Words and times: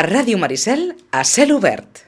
A 0.00 0.02
Ràdio 0.02 0.38
Maricel, 0.40 0.94
a 1.12 1.20
cel 1.28 1.50
obert. 1.52 2.06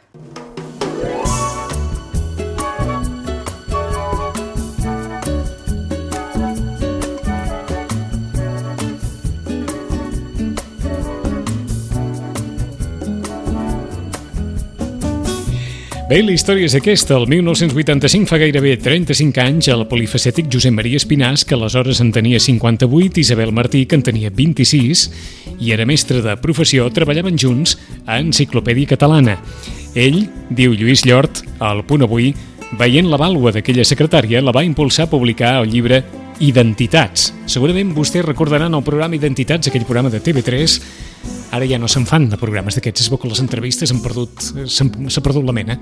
Bé, 16.12 16.18
la 16.20 16.32
història 16.32 16.64
és 16.68 16.74
aquesta. 16.76 17.16
El 17.16 17.22
1985 17.24 18.28
fa 18.28 18.36
gairebé 18.36 18.74
35 18.76 19.40
anys, 19.40 19.68
el 19.72 19.86
polifacètic 19.88 20.48
Josep 20.52 20.74
Maria 20.76 21.00
Espinàs, 21.00 21.44
que 21.48 21.56
aleshores 21.56 22.02
en 22.04 22.10
tenia 22.12 22.36
58, 22.36 23.20
Isabel 23.22 23.52
Martí, 23.56 23.86
que 23.88 23.96
en 23.96 24.04
tenia 24.04 24.28
26, 24.28 25.06
i 25.62 25.70
era 25.74 25.86
mestre 25.86 26.22
de 26.24 26.34
professió, 26.42 26.88
treballaven 26.90 27.38
junts 27.38 27.76
a 28.06 28.18
Enciclopèdia 28.18 28.90
Catalana. 28.90 29.36
Ell, 29.94 30.24
diu 30.50 30.74
Lluís 30.74 31.04
Llort, 31.06 31.44
al 31.62 31.84
punt 31.86 32.02
avui, 32.02 32.32
veient 32.80 33.08
la 33.12 33.20
vàlua 33.20 33.52
d'aquella 33.54 33.86
secretària, 33.86 34.42
la 34.42 34.54
va 34.54 34.64
impulsar 34.66 35.06
a 35.06 35.12
publicar 35.12 35.58
el 35.60 35.70
llibre 35.70 36.02
Identitats. 36.42 37.30
Segurament 37.46 37.92
vostès 37.94 38.24
recordaran 38.26 38.74
el 38.74 38.82
programa 38.82 39.14
Identitats, 39.14 39.68
aquell 39.68 39.86
programa 39.86 40.10
de 40.10 40.22
TV3. 40.24 40.78
Ara 41.54 41.68
ja 41.68 41.78
no 41.78 41.90
se'n 41.90 42.08
fan 42.08 42.30
de 42.32 42.40
programes 42.40 42.74
d'aquests, 42.74 43.04
es 43.04 43.12
veu 43.12 43.20
que 43.22 43.30
les 43.30 43.42
entrevistes 43.44 43.92
han 43.92 44.02
perdut, 44.02 44.48
s'ha 44.66 45.22
perdut 45.22 45.46
la 45.46 45.54
mena. 45.54 45.78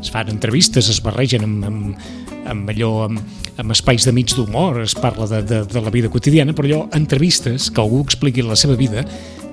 Es 0.00 0.10
fan 0.10 0.30
entrevistes, 0.32 0.88
es 0.88 1.00
barregen 1.04 1.44
amb, 1.44 1.64
amb, 1.68 2.04
amb 2.48 2.70
allò, 2.72 2.90
amb, 3.06 3.20
amb 3.60 3.74
espais 3.74 4.06
de 4.08 4.14
mig 4.16 4.32
d'humor, 4.32 4.80
es 4.82 4.94
parla 4.96 5.28
de, 5.28 5.42
de, 5.44 5.60
de 5.68 5.82
la 5.84 5.92
vida 5.92 6.08
quotidiana, 6.08 6.54
però 6.56 6.68
allò, 6.68 6.80
entrevistes, 6.96 7.68
que 7.70 7.82
algú 7.82 8.00
expliqui 8.04 8.42
la 8.42 8.56
seva 8.56 8.78
vida, 8.80 9.04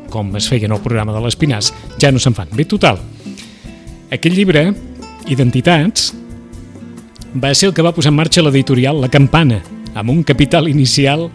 com 0.10 0.32
es 0.40 0.48
feia 0.48 0.70
en 0.70 0.78
el 0.78 0.84
programa 0.84 1.16
de 1.16 1.24
l'Espinàs, 1.24 1.74
ja 2.00 2.12
no 2.12 2.22
se'n 2.24 2.36
fan. 2.38 2.54
Bé, 2.56 2.66
total, 2.66 3.02
aquell 4.12 4.38
llibre, 4.38 4.70
Identitats, 5.28 6.14
va 7.36 7.52
ser 7.52 7.68
el 7.68 7.74
que 7.76 7.84
va 7.84 7.92
posar 7.92 8.14
en 8.14 8.20
marxa 8.22 8.44
l'editorial 8.46 9.02
La 9.04 9.12
Campana, 9.12 9.60
amb 9.94 10.10
un 10.14 10.24
capital 10.24 10.70
inicial 10.72 11.28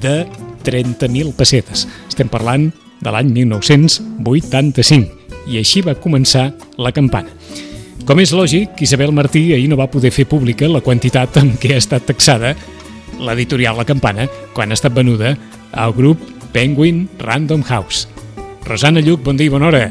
de 0.00 0.24
30.000 0.64 1.36
pessetes. 1.36 1.84
Estem 2.08 2.32
parlant 2.32 2.70
de 3.04 3.12
l'any 3.12 3.28
1985 3.34 5.52
i 5.52 5.60
així 5.60 5.84
va 5.84 6.00
començar 6.00 6.48
La 6.80 6.92
Campana. 6.96 7.28
Com 8.06 8.20
és 8.22 8.30
lògic, 8.30 8.76
Isabel 8.86 9.10
Martí 9.10 9.48
ahir 9.50 9.66
no 9.66 9.76
va 9.80 9.88
poder 9.90 10.12
fer 10.14 10.28
pública 10.30 10.68
la 10.70 10.78
quantitat 10.78 11.40
amb 11.40 11.56
què 11.58 11.72
ha 11.74 11.80
estat 11.82 12.04
taxada 12.06 12.52
l'editorial 13.18 13.74
La 13.74 13.86
Campana 13.88 14.28
quan 14.54 14.70
ha 14.70 14.76
estat 14.78 14.94
venuda 14.94 15.32
al 15.74 15.94
grup 15.96 16.22
Penguin 16.54 17.08
Random 17.18 17.64
House. 17.66 18.06
Rosana 18.62 19.02
Lluc, 19.02 19.24
bon 19.26 19.34
dia 19.34 19.50
i 19.50 19.52
bona 19.52 19.72
hora. 19.72 19.82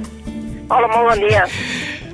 Hola, 0.70 0.88
molt 0.94 1.10
bon 1.10 1.26
dia. 1.28 1.44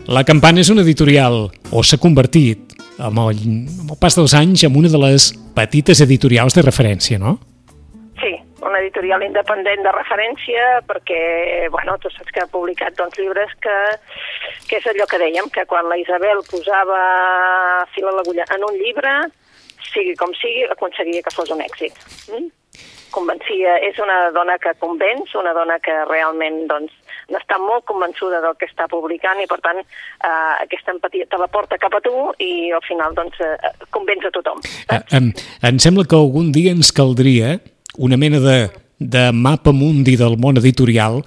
La 0.10 0.26
Campana 0.26 0.66
és 0.66 0.74
una 0.74 0.82
editorial, 0.82 1.52
o 1.70 1.86
s'ha 1.86 2.02
convertit, 2.02 2.74
amb 2.98 3.22
el, 3.22 3.46
amb 3.86 3.94
el 3.94 4.02
pas 4.02 4.18
dels 4.18 4.34
anys, 4.34 4.66
en 4.66 4.82
una 4.82 4.90
de 4.90 5.06
les 5.06 5.30
petites 5.54 6.02
editorials 6.02 6.58
de 6.58 6.66
referència, 6.66 7.22
no? 7.22 7.38
Una 8.62 8.80
editorial 8.80 9.24
independent 9.26 9.84
de 9.86 9.92
referència 9.96 10.82
perquè, 10.90 11.22
bueno, 11.74 11.98
tu 12.02 12.12
saps 12.14 12.32
que 12.34 12.44
ha 12.44 12.50
publicat 12.52 12.98
doncs, 13.00 13.18
llibres 13.20 13.54
que, 13.64 13.78
que 14.70 14.80
és 14.80 14.88
allò 14.92 15.08
que 15.10 15.20
dèiem, 15.22 15.50
que 15.54 15.66
quan 15.70 15.90
la 15.90 15.98
Isabel 15.98 16.44
posava 16.50 17.02
fil 17.96 18.10
a 18.10 18.16
l'agulla 18.18 18.46
en 18.54 18.66
un 18.70 18.78
llibre, 18.78 19.16
sigui 19.92 20.16
com 20.20 20.34
sigui, 20.40 20.66
aconseguia 20.70 21.24
que 21.26 21.34
fos 21.36 21.52
un 21.54 21.64
èxit. 21.66 21.98
Mm? 22.32 22.50
Convencia, 23.12 23.76
és 23.84 23.98
una 24.00 24.30
dona 24.32 24.56
que 24.62 24.72
convenç, 24.80 25.34
una 25.36 25.52
dona 25.58 25.76
que 25.84 25.98
realment 26.08 26.62
doncs, 26.70 26.94
n'està 27.32 27.58
molt 27.60 27.84
convençuda 27.90 28.40
del 28.44 28.56
que 28.60 28.68
està 28.70 28.88
publicant 28.92 29.42
i, 29.44 29.48
per 29.52 29.60
tant, 29.64 29.82
eh, 29.82 30.54
aquesta 30.64 30.96
empatia 30.96 31.28
te 31.28 31.40
la 31.40 31.50
porta 31.52 31.80
cap 31.82 31.96
a 31.98 32.02
tu 32.04 32.14
i 32.44 32.72
al 32.72 32.84
final 32.88 33.16
doncs, 33.18 33.40
eh, 33.44 33.74
convenç 33.92 34.30
a 34.30 34.34
tothom. 34.38 34.64
Eh, 34.88 35.02
em, 35.18 35.32
em 35.68 35.84
sembla 35.84 36.08
que 36.08 36.20
algun 36.20 36.52
dia 36.56 36.72
ens 36.76 36.94
caldria 36.96 37.58
una 37.98 38.18
mena 38.18 38.40
de, 38.40 38.58
de 39.00 39.32
mapa 39.34 39.72
mundi 39.72 40.16
del 40.20 40.38
món 40.38 40.60
editorial 40.62 41.22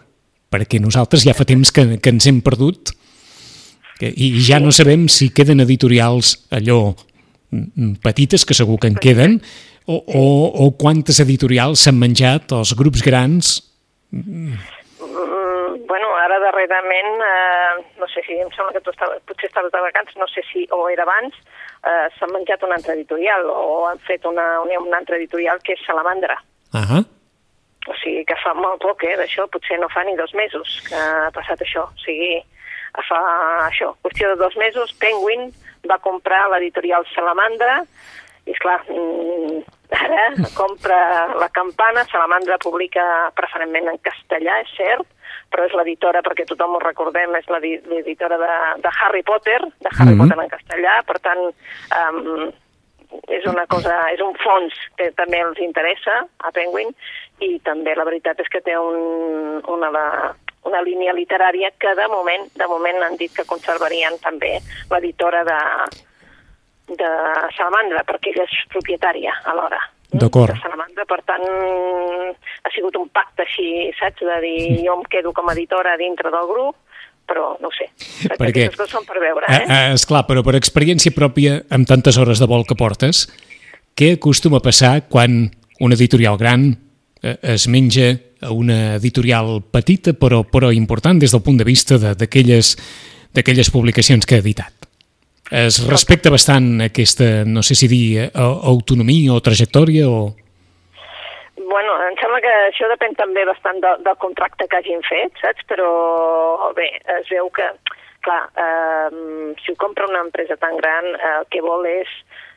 perquè 0.54 0.80
nosaltres 0.80 1.24
ja 1.26 1.34
fa 1.34 1.46
temps 1.48 1.72
que, 1.74 1.98
que 1.98 2.14
ens 2.14 2.26
hem 2.30 2.40
perdut 2.44 2.94
que, 3.98 4.08
i 4.08 4.38
ja 4.42 4.60
no 4.62 4.72
sabem 4.74 5.08
si 5.08 5.30
queden 5.34 5.62
editorials 5.64 6.36
allò 6.54 6.94
mm, 7.50 8.00
petites, 8.02 8.46
que 8.46 8.54
segur 8.54 8.80
que 8.82 8.90
en 8.90 8.98
queden, 8.98 9.38
o, 9.86 10.00
o, 10.00 10.24
o 10.64 10.72
quantes 10.80 11.20
editorials 11.22 11.84
s'han 11.84 11.98
menjat 12.00 12.54
els 12.56 12.74
grups 12.78 13.04
grans 13.04 13.60
Mm, 14.14 14.54
bueno, 15.88 16.14
ara 16.16 16.38
darrerament, 16.38 17.20
eh, 17.20 17.84
no 17.98 18.06
sé 18.06 18.22
si 18.22 18.38
em 18.38 18.50
sembla 18.54 18.72
que 18.72 18.80
tu 18.80 18.90
estava, 18.90 19.18
potser 19.26 19.48
estaves 19.48 19.72
de 19.72 19.80
vacances, 19.80 20.16
no 20.16 20.28
sé 20.30 20.42
si 20.52 20.66
o 20.70 20.88
era 20.88 21.02
abans, 21.02 21.34
eh, 21.82 22.06
s'han 22.18 22.32
menjat 22.32 22.62
una 22.62 22.78
altra 22.78 22.94
editorial 22.94 23.48
o 23.50 23.88
han 23.88 23.98
fet 24.06 24.24
una, 24.24 24.60
una, 24.60 24.78
una 24.78 24.98
altra 25.02 25.16
editorial 25.16 25.58
que 25.64 25.74
és 25.74 25.82
Salamandra. 25.86 26.38
Ah 26.74 27.02
O 27.86 27.94
sigui, 28.00 28.24
que 28.24 28.36
fa 28.42 28.54
molt 28.56 28.80
poc, 28.80 29.02
eh, 29.04 29.16
d'això, 29.20 29.44
potser 29.52 29.76
no 29.78 29.88
fa 29.92 30.02
ni 30.04 30.14
dos 30.16 30.32
mesos 30.34 30.80
que 30.88 30.96
ha 30.96 31.30
passat 31.36 31.60
això. 31.60 31.82
O 31.84 31.98
sigui, 32.00 32.38
fa 33.08 33.18
això, 33.68 33.90
qüestió 34.02 34.30
de 34.30 34.36
dos 34.40 34.56
mesos, 34.56 34.92
Penguin 34.98 35.50
va 35.90 35.98
comprar 35.98 36.48
l'editorial 36.50 37.04
Salamandra. 37.14 37.82
I, 38.46 38.52
esclar, 38.52 38.80
mm, 38.88 39.60
ara 40.00 40.24
compra 40.56 40.98
la 41.40 41.48
campana, 41.50 42.04
Salamandra 42.10 42.56
publica 42.58 43.04
preferentment 43.36 43.88
en 43.92 43.98
castellà, 44.04 44.58
és 44.64 44.72
cert, 44.76 45.06
però 45.52 45.64
és 45.68 45.72
l'editora, 45.76 46.22
perquè 46.24 46.44
tothom 46.48 46.76
ho 46.76 46.80
recordem, 46.80 47.36
és 47.36 47.46
l'edi- 47.52 47.80
l'editora 47.88 48.36
de, 48.40 48.52
de 48.82 48.90
Harry 49.00 49.22
Potter, 49.22 49.60
de 49.60 49.90
Harry 49.92 50.14
Mhm. 50.16 50.18
Potter 50.24 50.38
en 50.42 50.48
castellà, 50.56 51.02
per 51.04 51.18
tant, 51.20 51.44
um, 52.00 52.50
és 53.28 53.44
una 53.50 53.66
cosa, 53.66 53.96
és 54.12 54.20
un 54.24 54.34
fons 54.42 54.74
que 54.98 55.10
també 55.18 55.40
els 55.44 55.60
interessa 55.62 56.22
a 56.38 56.52
Penguin 56.54 56.90
i 57.44 57.58
també 57.66 57.94
la 57.96 58.06
veritat 58.08 58.40
és 58.40 58.50
que 58.52 58.62
té 58.64 58.76
un, 58.78 59.60
una, 59.70 59.90
una 60.64 60.82
línia 60.86 61.14
literària 61.16 61.72
que 61.78 61.94
de 61.98 62.08
moment 62.12 62.48
de 62.54 62.68
moment 62.70 63.02
han 63.02 63.16
dit 63.20 63.32
que 63.34 63.46
conservarien 63.48 64.18
també 64.22 64.56
l'editora 64.90 65.44
de, 65.46 65.60
de 66.92 67.10
Salamandra, 67.56 68.04
perquè 68.08 68.32
ella 68.32 68.46
és 68.48 68.62
propietària 68.72 69.34
alhora. 69.50 69.80
mm, 70.12 70.20
D'acord. 70.20 70.56
Salamandra, 70.62 71.04
per 71.08 71.20
tant, 71.26 71.44
ha 72.64 72.72
sigut 72.74 72.96
un 72.96 73.08
pacte 73.08 73.42
així, 73.42 73.92
saps, 73.98 74.20
de 74.20 74.40
dir 74.44 74.84
jo 74.84 74.98
em 74.98 75.04
quedo 75.10 75.32
com 75.32 75.48
a 75.48 75.56
editora 75.56 75.96
dintre 75.96 76.30
del 76.30 76.48
grup, 76.50 76.76
però 77.26 77.56
no 77.60 77.68
ho 77.68 77.72
sé. 77.72 77.88
Perquè- 78.36 78.68
Aquestes 78.68 78.76
coses 78.76 78.90
són 78.92 79.04
per 79.08 79.18
veure, 79.20 79.46
Eh, 79.48 79.62
eh? 79.62 79.66
eh, 79.68 79.92
esclar, 79.94 80.26
però 80.26 80.42
per 80.44 80.54
experiència 80.56 81.12
pròpia, 81.14 81.62
amb 81.70 81.86
tantes 81.88 82.18
hores 82.18 82.38
de 82.38 82.46
vol 82.46 82.64
que 82.66 82.74
portes, 82.76 83.28
què 83.96 84.14
acostuma 84.18 84.58
a 84.58 84.64
passar 84.64 85.08
quan 85.08 85.50
una 85.80 85.94
editorial 85.94 86.36
gran 86.38 86.76
eh, 87.22 87.38
es 87.42 87.66
menja 87.68 88.18
a 88.44 88.50
una 88.52 88.96
editorial 88.96 89.62
petita 89.72 90.12
però, 90.12 90.42
però 90.44 90.68
important 90.74 91.18
des 91.18 91.32
del 91.32 91.40
punt 91.42 91.56
de 91.58 91.64
vista 91.64 91.96
de- 91.98 92.14
d'aquelles 92.14 93.70
publicacions 93.70 94.26
que 94.26 94.34
ha 94.36 94.38
editat? 94.44 94.72
Es 95.50 95.82
respecta 95.86 96.30
bastant 96.30 96.80
aquesta, 96.82 97.44
no 97.44 97.62
sé 97.62 97.74
si 97.74 97.86
dir, 97.88 98.18
eh, 98.18 98.30
autonomia 98.34 99.32
o 99.32 99.40
trajectòria 99.40 100.08
o... 100.08 100.34
Bueno, 101.56 101.92
sembla 102.24 102.40
que 102.40 102.52
això 102.70 102.88
depèn 102.88 103.14
també 103.20 103.44
bastant 103.44 103.82
de, 103.84 103.90
del 104.06 104.16
contracte 104.22 104.66
que 104.70 104.80
hagin 104.80 105.04
fet, 105.04 105.36
saps? 105.42 105.66
Però 105.68 106.72
bé, 106.78 106.88
es 107.18 107.28
veu 107.28 107.50
que, 107.52 107.66
clar, 108.24 108.40
eh, 108.56 109.52
si 109.60 109.74
ho 109.74 109.76
compra 109.76 110.08
una 110.08 110.22
empresa 110.24 110.56
tan 110.56 110.78
gran, 110.80 111.10
eh, 111.14 111.34
el 111.42 111.46
que 111.52 111.60
vol 111.64 111.84
és 111.90 112.08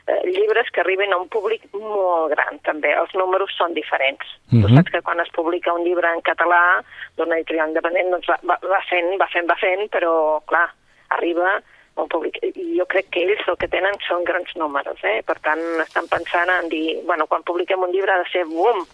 eh, 0.08 0.22
llibres 0.24 0.70
que 0.72 0.80
arriben 0.80 1.12
a 1.12 1.18
un 1.20 1.28
públic 1.28 1.66
molt 1.76 2.32
gran, 2.32 2.56
també. 2.64 2.94
Els 2.96 3.12
números 3.14 3.52
són 3.58 3.74
diferents. 3.76 4.24
Tu 4.48 4.62
Mhm. 4.64 4.76
saps 4.78 4.90
que 4.94 5.02
quan 5.04 5.20
es 5.20 5.28
publica 5.36 5.74
un 5.76 5.84
llibre 5.84 6.08
en 6.08 6.22
català 6.24 6.80
d'una 7.18 7.36
editorial 7.36 7.68
independent, 7.68 8.08
doncs 8.10 8.26
va, 8.32 8.38
va, 8.42 8.56
va 8.62 8.80
fent, 8.88 9.10
va 9.20 9.28
fent, 9.28 9.46
va 9.50 9.56
fent, 9.60 9.90
però, 9.92 10.40
clar, 10.48 10.70
arriba 11.10 11.58
a 11.58 12.00
un 12.00 12.08
públic. 12.08 12.38
I 12.42 12.78
jo 12.78 12.86
crec 12.86 13.10
que 13.10 13.24
ells 13.26 13.44
el 13.48 13.56
que 13.58 13.68
tenen 13.68 14.00
són 14.08 14.24
grans 14.24 14.56
números, 14.56 14.96
eh? 15.04 15.20
Per 15.26 15.36
tant, 15.44 15.60
estan 15.82 16.08
pensant 16.08 16.48
en 16.48 16.68
dir, 16.70 17.02
bueno, 17.04 17.26
quan 17.26 17.42
publiquem 17.42 17.82
un 17.82 17.92
llibre 17.92 18.12
ha 18.12 18.22
de 18.22 18.30
ser 18.30 18.44
boom, 18.46 18.86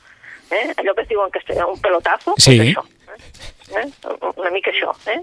eh? 0.50 0.72
Allò 0.76 0.94
que 0.94 1.02
es 1.02 1.08
diu 1.08 1.22
en 1.24 1.30
castellà, 1.30 1.66
un 1.66 1.80
pelotazo, 1.80 2.34
Sí. 2.38 2.58
és 2.60 2.76
això. 2.76 2.84
Eh? 2.84 3.80
Eh? 3.80 3.86
Una 4.36 4.50
mica 4.50 4.70
això, 4.70 4.90
eh? 5.08 5.20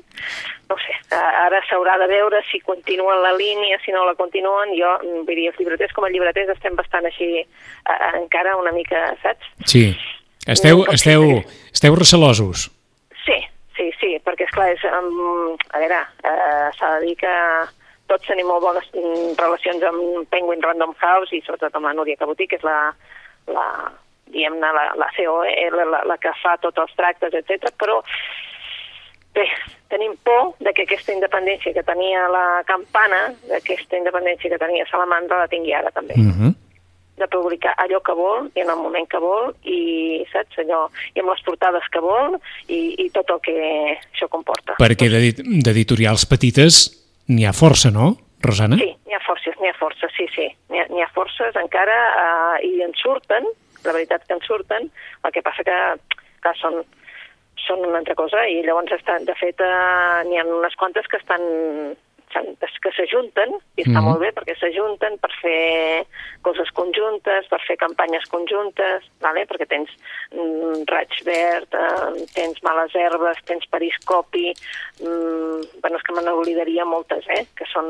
No 0.69 0.75
sé, 0.81 0.95
ara 1.15 1.59
s'haurà 1.69 1.97
de 2.00 2.07
veure 2.07 2.39
si 2.51 2.59
continuen 2.62 3.21
la 3.21 3.33
línia, 3.33 3.77
si 3.85 3.91
no 3.91 4.06
la 4.06 4.15
continuen. 4.15 4.71
Jo, 4.79 4.97
mm, 5.03 5.25
vull 5.27 5.35
dir, 5.35 5.50
els 5.51 5.59
llibreters 5.59 5.94
com 5.94 6.06
a 6.06 6.09
llibreters 6.09 6.50
estem 6.50 6.75
bastant 6.75 7.06
així, 7.06 7.39
eh, 7.39 8.12
encara 8.15 8.56
una 8.57 8.71
mica, 8.71 9.15
saps? 9.21 9.45
Sí. 9.65 9.95
Esteu, 10.47 10.77
No 10.85 10.94
esteu, 10.94 11.44
esteu 11.71 11.95
recelosos. 11.95 12.71
Sí, 13.25 13.38
sí, 13.77 13.91
sí, 14.00 14.17
perquè, 14.25 14.47
esclar, 14.47 14.71
és, 14.74 14.83
um, 14.85 15.56
a 15.69 15.77
veure, 15.79 16.00
uh, 16.25 16.71
s'ha 16.79 16.95
de 17.00 17.06
dir 17.06 17.15
que 17.17 17.35
tots 18.07 18.25
tenim 18.27 18.47
molt 18.47 18.63
bones 18.63 18.88
mm, 18.94 19.35
relacions 19.38 19.83
amb 19.83 20.27
Penguin 20.29 20.63
Random 20.63 20.95
House 21.00 21.31
i 21.35 21.41
sobretot 21.45 21.75
amb 21.75 21.85
la 21.85 21.94
Núria 21.94 22.17
Cabotí, 22.17 22.47
que 22.47 22.56
és 22.57 22.63
la, 22.63 22.95
la 23.47 23.91
diguem-ne, 24.31 24.72
la, 24.78 24.86
la 24.98 25.10
CEO, 25.16 25.42
la, 25.78 25.86
la, 25.86 26.04
la 26.13 26.18
que 26.18 26.31
fa 26.42 26.57
tots 26.63 26.78
els 26.81 26.94
tractes, 26.98 27.33
etc. 27.33 27.72
però 27.80 28.01
bé, 29.36 29.45
tenim 29.92 30.16
por 30.24 30.56
de 30.60 30.74
que 30.74 30.83
aquesta 30.88 31.13
independència 31.13 31.74
que 31.75 31.83
tenia 31.88 32.25
la 32.31 32.63
campana, 32.68 33.30
d'aquesta 33.50 34.00
independència 34.00 34.51
que 34.51 34.60
tenia 34.60 34.88
Salamandra, 34.89 35.44
la 35.44 35.51
tingui 35.51 35.74
ara 35.74 35.92
també. 35.92 36.16
Uh 36.18 36.31
-huh. 36.36 36.54
De 37.22 37.28
publicar 37.28 37.75
allò 37.78 38.00
que 38.01 38.13
vol 38.18 38.50
i 38.56 38.62
en 38.62 38.69
el 38.69 38.78
moment 38.78 39.07
que 39.07 39.19
vol 39.19 39.54
i, 39.63 40.25
saps, 40.31 40.57
allò, 40.57 40.89
i 41.13 41.19
amb 41.19 41.30
les 41.30 41.42
portades 41.45 41.84
que 41.92 42.00
vol 42.00 42.39
i, 42.68 42.95
i 42.98 43.10
tot 43.12 43.30
el 43.30 43.39
que 43.42 44.00
això 44.13 44.27
comporta. 44.27 44.74
Perquè 44.80 45.07
d'edi- 45.10 45.62
d'editorials 45.63 46.25
petites 46.25 46.98
n'hi 47.27 47.45
ha 47.45 47.54
força, 47.54 47.92
no, 47.92 48.18
Rosana? 48.42 48.75
Sí, 48.77 48.95
n'hi 49.06 49.13
ha 49.13 49.19
forces, 49.19 49.54
n'hi 49.62 49.68
ha 49.69 49.74
forces, 49.74 50.12
sí, 50.18 50.25
sí. 50.36 50.48
N'hi 50.69 50.80
ha, 50.80 50.86
ha 51.06 51.12
forces 51.13 51.56
encara 51.56 52.00
eh, 52.62 52.66
i 52.68 52.81
en 52.81 52.94
surten, 52.95 53.45
la 53.86 53.95
veritat 53.98 54.25
que 54.28 54.38
en 54.38 54.44
surten, 54.45 54.89
el 55.24 55.33
que 55.36 55.44
passa 55.45 55.66
que, 55.68 55.78
que 56.44 56.54
són, 56.62 56.81
són 57.66 57.86
una 57.88 58.01
altra 58.01 58.16
cosa 58.19 58.45
i 58.50 58.62
llavors 58.66 58.94
estan, 58.98 59.25
de 59.30 59.36
fet 59.39 59.62
eh, 59.66 60.24
n'hi 60.28 60.39
ha 60.39 60.48
unes 60.48 60.78
quantes 60.80 61.07
que 61.12 61.19
estan 61.22 61.45
que 62.81 62.92
s'ajunten, 62.95 63.54
i 63.78 63.83
està 63.83 64.00
Mhm. 64.00 64.06
molt 64.07 64.19
bé 64.19 64.31
perquè 64.33 64.56
s'ajunten 64.57 65.18
per 65.19 65.31
fer 65.42 66.06
coses 66.42 66.69
conjuntes, 66.72 67.48
per 67.48 67.60
fer 67.68 67.78
campanyes 67.78 68.25
conjuntes, 68.28 69.06
vale? 69.22 69.45
perquè 69.45 69.68
tens 69.68 69.89
mm, 70.31 70.83
Raig 70.88 71.12
Verd, 71.24 71.68
eh, 71.74 72.25
tens 72.33 72.62
Males 72.63 72.95
Herbes, 72.95 73.38
tens 73.45 73.66
Periscopi, 73.68 74.54
mm, 75.01 75.81
bueno, 75.81 75.98
és 75.98 76.04
que 76.04 76.13
me 76.13 76.22
n'oblidaria 76.22 76.86
moltes, 76.86 77.25
eh? 77.28 77.45
que 77.56 77.66
són 77.66 77.86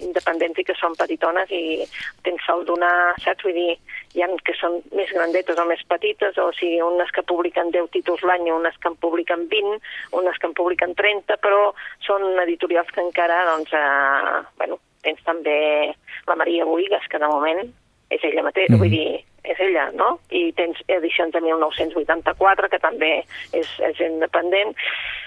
independents 0.00 0.58
i 0.58 0.64
que 0.64 0.74
són 0.74 0.94
petitones 0.96 1.50
i 1.50 1.84
tens 2.22 2.40
Saldonar, 2.46 3.14
saps? 3.20 3.42
Vull 3.44 3.54
dir, 3.54 3.78
hi 4.14 4.22
ha 4.22 4.28
que 4.44 4.54
són 4.54 4.80
més 4.92 5.10
grandetes 5.12 5.58
o 5.58 5.64
més 5.66 5.82
petites, 5.86 6.38
o 6.38 6.50
sigui, 6.52 6.80
unes 6.82 7.10
que 7.10 7.22
publiquen 7.22 7.70
10 7.70 7.90
títols 7.90 8.22
l'any, 8.22 8.50
unes 8.50 8.76
que 8.78 8.88
en 8.88 8.96
publiquen 8.96 9.48
20, 9.48 9.80
unes 10.12 10.38
que 10.38 10.46
en 10.46 10.54
publiquen 10.54 10.94
30, 10.94 11.36
però 11.36 11.72
són 12.06 12.38
editorials 12.40 12.90
que 12.94 13.00
encara, 13.00 13.44
doncs, 13.52 13.72
eh, 13.80 14.42
bueno, 14.58 14.78
tens 15.02 15.20
també 15.24 15.94
la 16.28 16.36
Maria 16.36 16.64
Boigues, 16.68 17.06
que 17.10 17.18
de 17.18 17.28
moment 17.28 17.64
és 18.10 18.22
ella 18.26 18.42
mateixa, 18.42 18.74
Mhm. 18.74 18.78
vull 18.80 18.90
dir, 18.90 19.20
és 19.44 19.58
ella, 19.60 19.90
no? 19.94 20.18
I 20.30 20.52
tens 20.52 20.76
edicions 20.88 21.32
de 21.32 21.40
1984, 21.40 22.68
que 22.68 22.78
també 22.78 23.24
és, 23.52 23.68
és 23.78 24.00
independent. 24.00 24.74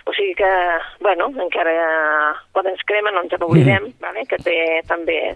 O 0.06 0.14
sigui 0.14 0.36
que, 0.36 0.50
bueno, 1.00 1.32
encara 1.42 2.36
quan 2.52 2.68
ens 2.68 2.84
crema 2.86 3.12
no 3.12 3.24
ens 3.24 3.32
n'oblidem, 3.40 3.84
Mhm. 3.84 3.94
vale? 4.00 4.26
que 4.28 4.38
té 4.38 4.82
també... 4.88 5.36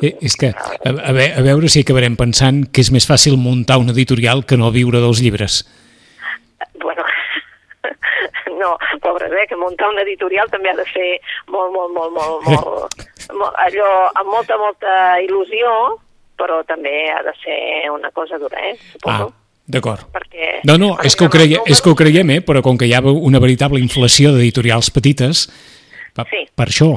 Eh, 0.00 0.16
és 0.22 0.36
que, 0.36 0.54
a, 0.56 0.88
a 0.88 1.42
veure 1.42 1.68
si 1.68 1.80
acabarem 1.82 2.16
pensant 2.16 2.64
que 2.72 2.80
és 2.80 2.90
més 2.90 3.04
fàcil 3.04 3.36
muntar 3.36 3.76
un 3.76 3.90
editorial 3.90 4.46
que 4.46 4.56
no 4.56 4.70
viure 4.70 5.00
dels 5.00 5.20
llibres. 5.20 5.66
No, 8.66 8.74
pobres, 9.06 9.30
eh, 9.32 9.46
que 9.48 9.56
muntar 9.60 9.88
un 9.94 10.02
editorial 10.02 10.50
també 10.50 10.74
ha 10.74 10.76
de 10.82 10.88
ser 10.90 11.08
molt, 11.54 11.70
molt, 11.72 11.94
molt, 11.94 12.12
molt, 12.18 12.50
molt, 12.50 13.06
molt 13.38 13.62
allò 13.68 13.90
amb 14.18 14.30
molta, 14.34 14.58
molta 14.60 14.92
il·lusió, 15.22 15.72
però 16.36 16.60
també 16.68 17.06
ha 17.14 17.22
de 17.24 17.32
ser 17.40 17.90
una 17.94 18.10
cosa 18.12 18.36
dura, 18.42 18.58
eh, 18.60 18.74
Ah, 18.76 18.92
suposo. 18.92 19.32
d'acord. 19.66 20.02
Perquè... 20.12 20.60
No, 20.68 20.76
no, 20.78 20.92
és 21.02 21.16
que, 21.16 21.24
ho 21.26 21.30
creia, 21.30 21.62
és 21.66 21.80
que 21.82 21.90
ho 21.90 21.96
creiem, 21.98 22.30
eh? 22.36 22.40
però 22.44 22.60
com 22.62 22.76
que 22.78 22.86
hi 22.86 22.92
ha 22.94 23.00
una 23.00 23.40
veritable 23.42 23.80
inflació 23.80 24.32
d'editorials 24.34 24.90
petites, 24.94 25.46
per, 26.14 26.26
Sí. 26.30 26.44
per 26.54 26.66
això, 26.68 26.90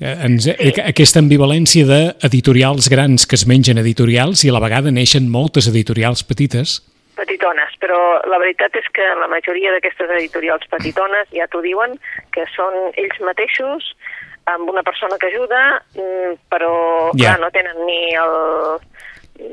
eh, 0.00 0.14
ens, 0.24 0.44
sí. 0.46 0.72
aquesta 0.86 1.20
ambivalència 1.20 1.84
d'editorials 1.86 2.88
grans 2.88 3.26
que 3.26 3.36
es 3.36 3.46
mengen 3.46 3.78
editorials 3.78 4.44
i 4.44 4.48
a 4.48 4.54
la 4.56 4.62
vegada 4.62 4.90
neixen 4.94 5.28
moltes 5.30 5.68
editorials 5.68 6.22
petites. 6.24 6.80
Petitones, 7.16 7.72
però 7.80 7.98
la 8.30 8.38
veritat 8.42 8.74
és 8.76 8.86
que 8.94 9.06
la 9.20 9.28
majoria 9.30 9.72
d'aquestes 9.74 10.10
editorials 10.18 10.66
petitones 10.70 11.28
ja 11.32 11.46
t'ho 11.50 11.62
diuen, 11.64 11.96
que 12.34 12.44
són 12.54 12.74
ells 12.96 13.20
mateixos 13.20 13.94
amb 14.46 14.68
una 14.68 14.82
persona 14.84 15.16
que 15.18 15.30
ajuda, 15.32 15.82
mm, 15.96 16.34
però 16.52 17.10
Ja. 17.16 17.34
clar, 17.34 17.40
no 17.40 17.50
tenen 17.50 17.78
ni 17.86 18.14
el 18.14 18.34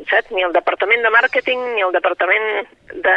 saps? 0.10 0.30
ni 0.32 0.44
el 0.44 0.52
departament 0.54 1.02
de 1.02 1.10
màrqueting, 1.10 1.62
ni 1.76 1.82
el 1.82 1.92
departament 1.96 2.68
de 2.94 3.16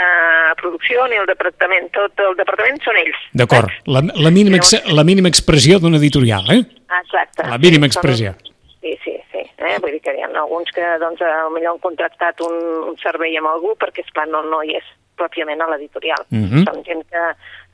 producció, 0.60 1.06
ni 1.08 1.16
el 1.20 1.26
departament... 1.26 1.90
Tot 1.92 2.18
el 2.24 2.36
departament 2.38 2.80
són 2.84 2.96
ells. 2.96 3.18
D'acord, 3.36 3.68
la, 3.86 4.00
la, 4.14 4.30
mínima, 4.30 4.58
la 4.94 5.04
mínima 5.04 5.28
expressió 5.28 5.78
d'una 5.78 5.98
editorial, 6.00 6.46
eh? 6.54 6.62
Exacte. 7.02 7.44
La 7.50 7.58
mínima 7.58 7.84
Són- 7.86 7.92
expressió. 7.92 8.32
Sí. 8.40 8.53
Eh? 9.74 9.80
Vull 9.82 9.96
dir 9.96 10.00
que 10.04 10.14
hi 10.14 10.22
ha 10.22 10.30
alguns 10.30 10.70
que 10.74 10.84
doncs, 11.02 11.18
potser 11.20 11.66
han 11.70 11.82
contractat 11.82 12.40
un, 12.46 12.54
un 12.92 12.96
servei 13.02 13.36
amb 13.40 13.50
algú 13.50 13.74
perquè, 13.80 14.04
esclar, 14.06 14.28
no, 14.30 14.42
no 14.46 14.62
hi 14.62 14.76
és 14.78 14.86
pròpiament 15.18 15.60
a 15.62 15.68
l'editorial. 15.72 16.24
Mhm. 16.30 16.64
Són 16.68 16.82
gent 16.86 17.04
que, 17.10 17.26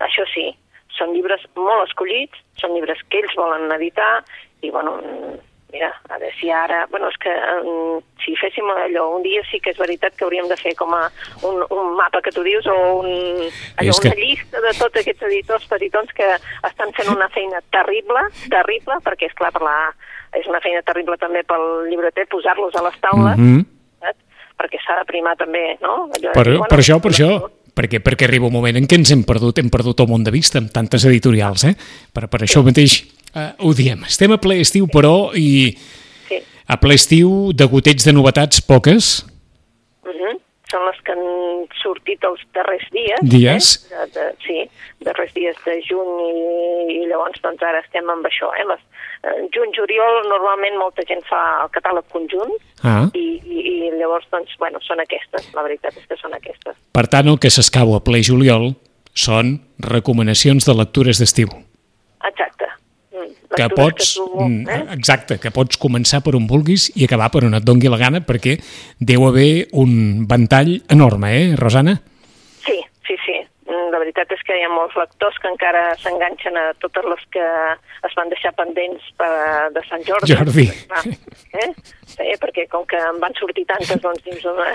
això 0.07 0.27
sí, 0.35 0.51
són 0.99 1.15
llibres 1.15 1.45
molt 1.57 1.87
escollits, 1.89 2.37
són 2.61 2.75
llibres 2.77 2.99
que 3.09 3.23
ells 3.23 3.37
volen 3.39 3.71
editar 3.73 4.25
i, 4.61 4.71
bueno, 4.71 4.99
mm, 5.01 5.39
mira, 5.73 5.89
a 6.11 6.19
veure 6.19 6.35
si 6.41 6.51
ara... 6.51 6.83
Bueno, 6.91 7.09
és 7.09 7.17
que 7.23 7.31
mm, 7.33 8.03
si 8.25 8.35
féssim 8.37 8.69
allò, 8.75 9.07
un 9.17 9.23
dia 9.25 9.41
sí 9.49 9.61
que 9.63 9.71
és 9.73 9.79
veritat 9.81 10.17
que 10.19 10.27
hauríem 10.27 10.49
de 10.51 10.57
fer 10.61 10.75
com 10.77 10.93
a 10.93 11.07
un, 11.47 11.63
un 11.71 11.95
mapa 11.97 12.21
que 12.21 12.33
tu 12.35 12.43
dius 12.45 12.67
o 12.67 12.77
un, 13.01 13.09
allò, 13.79 13.89
És 13.95 14.01
que- 14.03 14.11
una 14.13 14.21
llista 14.21 14.61
de 14.61 14.73
tots 14.77 15.01
aquests 15.01 15.23
editors 15.31 15.65
petitons 15.71 16.13
que 16.13 16.29
estan 16.69 16.93
fent 16.93 17.09
una 17.15 17.29
feina 17.33 17.63
terrible, 17.71 18.27
terrible, 18.51 19.01
perquè, 19.07 19.31
és 19.31 19.39
clar 19.39 19.53
per 19.57 19.63
la, 19.65 19.79
és 20.39 20.47
una 20.47 20.61
feina 20.61 20.83
terrible 20.87 21.17
també 21.19 21.43
pel 21.45 21.89
llibreter 21.91 22.27
posar-los 22.31 22.75
a 22.77 22.83
les 22.87 23.01
taules, 23.01 23.37
Mhm. 23.39 23.65
saps? 24.01 24.19
perquè 24.61 24.79
s'ha 24.85 24.99
de 25.01 25.05
primar 25.07 25.37
també, 25.37 25.79
no? 25.83 26.09
Allò 26.13 26.33
Per, 26.33 26.45
dir, 26.47 26.57
bueno, 26.59 26.67
per 26.69 26.79
això, 26.79 27.01
per 27.01 27.11
això, 27.13 27.51
perquè, 27.75 28.01
perquè 28.03 28.25
arriba 28.29 28.47
un 28.47 28.53
moment 28.53 28.77
en 28.77 28.87
què 28.87 28.95
ens 28.97 29.11
hem 29.11 29.25
perdut, 29.25 29.59
hem 29.59 29.71
perdut 29.71 30.01
el 30.01 30.07
món 30.09 30.23
de 30.25 30.31
vista 30.31 30.59
amb 30.59 30.71
tantes 30.71 31.05
editorials, 31.05 31.65
eh? 31.65 31.75
Per, 32.13 32.29
per 32.29 32.41
això 32.43 32.63
mateix 32.63 33.05
eh, 33.35 33.53
ho 33.59 33.73
diem. 33.75 34.05
Estem 34.05 34.33
a 34.33 34.39
ple 34.39 34.61
estiu, 34.61 34.87
però, 34.87 35.31
i 35.35 35.77
Sí. 36.29 36.37
a 36.67 36.77
ple 36.79 36.95
estiu, 36.95 37.53
de 37.55 37.65
gotets 37.67 38.05
de 38.05 38.13
novetats, 38.13 38.61
poques. 38.61 39.25
Són 40.71 40.85
les 40.87 40.99
que 41.03 41.15
han 41.17 41.67
sortit 41.83 42.25
els 42.29 42.43
darrers 42.55 42.85
dies. 42.95 43.23
Dies. 43.27 43.71
Eh? 43.91 43.97
De, 43.97 44.07
de, 44.15 44.27
sí, 44.47 44.59
darrers 45.07 45.33
dies 45.35 45.57
de 45.67 45.79
juny 45.87 46.13
i, 46.27 46.35
i 46.95 47.07
llavors 47.11 47.41
doncs 47.43 47.63
ara 47.67 47.81
estem 47.83 48.09
amb 48.13 48.27
això. 48.29 48.53
Eh? 48.61 48.67
Les, 48.71 48.83
eh, 49.27 49.37
juny, 49.57 49.73
juliol, 49.77 50.21
normalment 50.31 50.79
molta 50.79 51.03
gent 51.09 51.25
fa 51.29 51.41
el 51.65 51.73
catàleg 51.75 52.07
conjunt 52.15 52.55
Ah. 52.83 53.11
i, 53.13 53.25
i, 53.45 53.59
i 53.61 53.91
llavors 53.99 54.25
doncs, 54.33 54.55
bueno, 54.59 54.79
són 54.81 55.03
aquestes, 55.03 55.51
la 55.53 55.65
veritat 55.67 55.97
és 56.01 56.07
que 56.09 56.17
són 56.17 56.33
aquestes. 56.33 56.79
Per 56.97 57.07
tant, 57.13 57.29
el 57.29 57.37
que 57.43 57.51
s'escau 57.53 57.93
a 57.93 58.01
ple 58.01 58.23
juliol 58.25 58.71
són 59.13 59.59
recomanacions 59.85 60.65
de 60.65 60.75
lectures 60.79 61.21
d'estiu. 61.21 61.51
Exacte. 62.25 62.60
Que 63.57 63.67
pots, 63.75 64.15
tu, 64.15 64.27
mm, 64.47 64.69
eh? 64.69 64.83
exacte, 64.95 65.41
que 65.43 65.51
pots 65.51 65.79
començar 65.81 66.21
per 66.23 66.37
on 66.39 66.47
vulguis 66.51 66.89
i 66.95 67.07
acabar 67.07 67.31
per 67.35 67.43
on 67.49 67.59
et 67.59 67.67
dongui 67.67 67.91
la 67.91 67.99
gana, 67.99 68.23
perquè 68.23 68.57
deu 69.01 69.27
haver 69.27 69.67
un 69.73 70.27
ventall 70.31 70.77
enorme, 70.89 71.33
eh, 71.35 71.49
Rosana? 71.59 71.97
Sí, 72.67 72.79
sí, 73.09 73.19
sí. 73.27 73.37
Mm, 73.67 73.91
La 73.91 73.99
veritat 73.99 74.31
és 74.35 74.43
que 74.47 74.55
hi 74.55 74.63
ha 74.63 74.71
molts 74.71 74.95
lectors 74.99 75.39
que 75.43 75.51
encara 75.51 75.83
s'enganxen 75.99 76.57
a 76.57 76.71
totes 76.83 77.11
les 77.11 77.27
que 77.35 77.47
es 78.07 78.17
van 78.17 78.31
deixar 78.31 78.55
pendents 78.55 79.11
per, 79.19 79.33
de 79.75 79.83
Sant 79.89 80.07
Jordi. 80.07 80.35
Jordi. 80.35 80.67
Clar, 80.87 81.05
eh? 81.65 81.71
Sí, 82.07 82.31
perquè 82.43 82.69
com 82.71 82.87
que 82.87 83.03
en 83.11 83.19
van 83.23 83.35
sortir 83.39 83.67
tantes, 83.67 83.99
doncs 84.03 84.23
dius... 84.27 84.47
Una, 84.47 84.71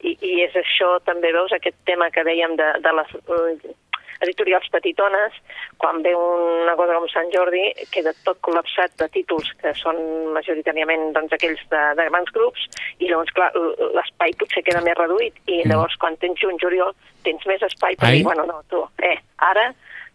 i, 0.00 0.14
I 0.24 0.34
és 0.46 0.54
això, 0.56 0.94
també 1.04 1.32
veus, 1.36 1.52
aquest 1.52 1.76
tema 1.88 2.08
que 2.12 2.24
dèiem 2.24 2.56
de, 2.56 2.68
de 2.84 2.92
les 2.96 3.16
eh, 3.20 3.74
editorials 4.20 4.68
petitones, 4.72 5.36
quan 5.80 6.02
ve 6.04 6.14
una 6.16 6.74
cosa 6.78 6.96
com 6.96 7.06
Sant 7.12 7.30
Jordi, 7.34 7.62
queda 7.94 8.14
tot 8.26 8.40
col·lapsat 8.46 8.96
de 9.00 9.08
títols 9.14 9.50
que 9.60 9.74
són 9.78 10.00
majoritàriament 10.36 11.10
doncs, 11.16 11.34
aquells 11.36 11.62
de, 11.72 11.82
de 11.98 12.08
grans 12.10 12.32
grups, 12.36 12.66
i 12.98 13.10
llavors, 13.10 13.32
clar, 13.36 13.50
l'espai 13.96 14.36
potser 14.40 14.64
queda 14.66 14.84
més 14.84 14.98
reduït, 14.98 15.36
i 15.48 15.62
llavors 15.64 15.96
quan 16.00 16.18
tens 16.22 16.40
juny, 16.42 16.58
juliol, 16.62 16.92
tens 17.26 17.46
més 17.48 17.62
espai 17.66 17.96
per 18.00 18.10
Ai. 18.10 18.18
dir, 18.18 18.26
bueno, 18.28 18.46
no, 18.48 18.60
tu, 18.72 18.84
eh, 19.04 19.16
ara 19.50 19.70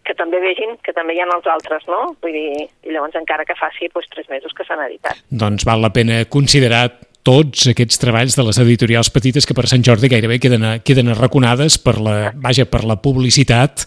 que 0.06 0.14
també 0.14 0.40
vegin 0.44 0.76
que 0.86 0.94
també 0.94 1.16
hi 1.16 1.22
ha 1.24 1.28
els 1.34 1.48
altres, 1.50 1.86
no? 1.90 2.14
Vull 2.22 2.36
dir, 2.36 2.68
i 2.86 2.94
llavors 2.94 3.18
encara 3.18 3.46
que 3.48 3.58
faci 3.58 3.90
doncs, 3.90 4.12
tres 4.14 4.30
mesos 4.30 4.54
que 4.54 4.66
s'han 4.68 4.84
editat. 4.86 5.24
Doncs 5.44 5.66
val 5.66 5.82
la 5.82 5.92
pena 5.96 6.22
considerar 6.30 6.84
tots 7.26 7.66
aquests 7.72 7.98
treballs 8.02 8.36
de 8.38 8.44
les 8.46 8.60
editorials 8.62 9.10
petites 9.10 9.48
que 9.50 9.56
per 9.58 9.66
Sant 9.68 9.82
Jordi 9.86 10.10
gairebé 10.12 10.38
queden, 10.40 10.64
a- 10.64 10.80
queden 10.86 11.10
arraconades 11.10 11.80
per 11.82 11.98
la, 12.00 12.32
vaja, 12.36 12.66
per 12.70 12.84
la 12.86 13.00
publicitat 13.02 13.86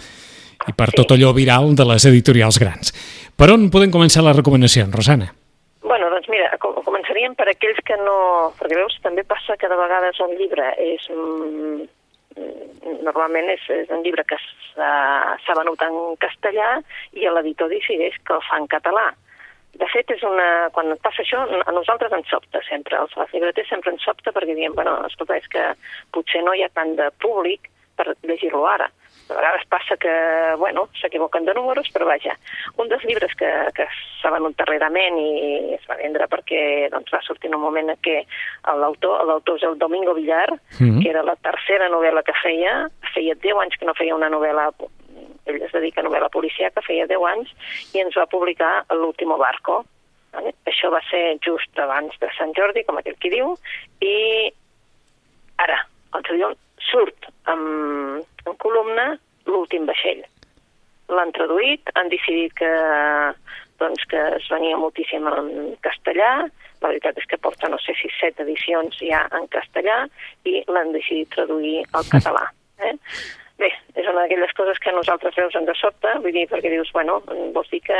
i 0.68 0.72
per 0.74 0.90
Sí. 0.90 0.96
tot 0.98 1.12
allò 1.14 1.30
viral 1.32 1.74
de 1.78 1.84
les 1.86 2.04
editorials 2.10 2.58
grans. 2.58 2.90
Per 3.38 3.46
on 3.54 3.68
podem 3.70 3.92
començar 3.94 4.24
les 4.26 4.34
recomanacions, 4.36 4.90
Rosana? 4.94 5.30
Bueno, 5.82 6.10
doncs 6.10 6.28
mira, 6.28 6.50
com- 6.58 6.82
començaríem 6.84 7.36
per 7.38 7.46
aquells 7.48 7.78
que 7.86 7.96
no... 7.96 8.50
Perquè 8.58 8.74
veus, 8.76 8.98
també 9.02 9.22
passa 9.24 9.56
que 9.56 9.68
de 9.70 9.76
vegades 9.78 10.18
un 10.20 10.34
llibre 10.36 10.74
és... 10.82 11.06
Mm, 11.14 11.86
normalment 13.02 13.48
és, 13.50 13.62
és 13.70 13.88
un 13.90 14.02
llibre 14.04 14.22
que 14.28 14.36
s'ha 14.38 14.90
s'ha 15.44 15.54
venut 15.58 15.80
en 15.82 15.94
castellà 16.22 16.76
i 17.18 17.26
l'editor 17.26 17.70
decideix 17.72 18.14
que 18.26 18.34
el 18.36 18.42
fa 18.48 18.58
en 18.60 18.66
català. 18.70 19.08
De 19.78 19.86
fet, 19.92 20.10
és 20.10 20.22
una, 20.26 20.68
quan 20.74 20.90
et 20.90 21.00
passa 21.04 21.22
això, 21.22 21.44
a 21.44 21.72
nosaltres 21.72 22.12
ens 22.16 22.30
sobta 22.32 22.62
sempre, 22.66 22.96
als 22.96 23.12
als 23.16 23.32
llibreters 23.34 23.68
sempre 23.68 23.92
ens 23.92 24.04
sobta 24.04 24.32
perquè 24.32 24.56
diem, 24.56 24.74
bueno, 24.74 24.96
escolta, 25.06 25.36
és 25.36 25.46
que 25.52 25.64
potser 26.14 26.42
no 26.42 26.54
hi 26.56 26.64
ha 26.64 26.72
tant 26.74 26.96
de 26.98 27.10
públic 27.22 27.68
per 27.98 28.14
llegir-lo 28.22 28.64
ara. 28.66 28.88
a 29.28 29.34
vegades 29.34 29.66
passa 29.68 29.96
que, 30.00 30.12
bueno, 30.56 30.86
s'equivoquen 30.96 31.44
de 31.44 31.52
números, 31.52 31.90
però 31.92 32.06
vaja, 32.08 32.32
un 32.80 32.88
dels 32.88 33.04
llibres 33.04 33.34
que, 33.36 33.48
que 33.76 33.84
s'ha 34.22 34.30
venut 34.32 34.56
darrerament 34.56 35.18
i 35.20 35.74
es 35.76 35.84
va 35.90 35.98
vendre 36.00 36.24
perquè 36.32 36.88
doncs, 36.94 37.12
va 37.12 37.20
sortir 37.26 37.50
en 37.50 37.58
un 37.58 37.64
moment 37.66 37.92
en 37.92 38.00
què 38.06 38.22
l'autor 38.80 39.26
l'autor 39.28 39.60
és 39.60 39.66
el 39.68 39.76
Domingo 39.78 40.14
Villar, 40.16 40.48
mm 40.54 40.80
-hmm. 40.80 41.02
que 41.02 41.10
era 41.10 41.22
la 41.22 41.36
tercera 41.36 41.90
novel·la 41.92 42.22
que 42.24 42.40
feia, 42.42 42.88
feia 43.12 43.34
10 43.34 43.60
anys 43.60 43.76
que 43.76 43.86
no 43.86 43.94
feia 43.94 44.16
una 44.16 44.30
novel·la 44.30 44.72
ell 45.48 45.62
es 45.62 45.74
dedica 45.74 46.02
a 46.02 46.06
novel·la 46.06 46.30
que 46.30 46.84
feia 46.86 47.06
10 47.06 47.26
anys, 47.32 47.52
i 47.94 48.00
ens 48.00 48.16
va 48.16 48.26
publicar 48.26 48.84
l'último 48.90 49.38
barco. 49.38 49.84
Vale? 50.32 50.52
Això 50.68 50.90
va 50.92 51.00
ser 51.08 51.38
just 51.44 51.78
abans 51.78 52.14
de 52.20 52.28
Sant 52.36 52.52
Jordi, 52.56 52.84
com 52.84 52.98
aquell 52.98 53.16
qui 53.16 53.30
diu, 53.32 53.56
i 54.00 54.52
ara, 55.58 55.78
el 56.14 56.24
juliol, 56.28 56.56
surt 56.90 57.30
en, 57.48 58.22
en 58.46 58.58
columna 58.62 59.16
l'últim 59.48 59.86
vaixell. 59.88 60.22
L'han 61.08 61.32
traduït, 61.32 61.88
han 61.96 62.10
decidit 62.12 62.52
que, 62.60 62.70
doncs, 63.80 64.04
que 64.10 64.20
es 64.36 64.48
venia 64.52 64.76
moltíssim 64.76 65.26
en 65.30 65.50
castellà, 65.84 66.32
la 66.82 66.92
veritat 66.92 67.18
és 67.18 67.26
que 67.30 67.40
porta, 67.42 67.70
no 67.72 67.78
sé 67.82 67.96
si 67.98 68.10
set 68.18 68.38
edicions 68.44 69.00
ja 69.00 69.24
en 69.34 69.48
castellà, 69.54 70.02
i 70.46 70.60
l'han 70.68 70.92
decidit 70.94 71.32
traduir 71.34 71.80
al 71.92 72.06
català. 72.14 72.44
Eh? 72.84 72.94
Bé, 73.58 73.70
és 73.98 74.06
una 74.06 74.22
d'aquelles 74.22 74.52
coses 74.54 74.78
que 74.78 74.92
a 74.92 74.94
nosaltres 74.94 75.34
veus 75.38 75.56
en 75.58 75.66
de 75.66 75.74
sobte, 75.78 76.12
vull 76.22 76.36
dir, 76.36 76.46
perquè 76.50 76.70
dius, 76.70 76.92
bueno, 76.94 77.18
vols 77.56 77.72
dir 77.72 77.82
que 77.86 77.98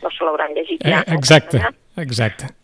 no 0.00 0.12
se 0.14 0.24
l'hauran 0.24 0.56
llegit 0.56 0.86
ja. 0.88 1.02
Eh, 1.04 1.18
exacte, 1.18 1.60
exacte 2.00 2.54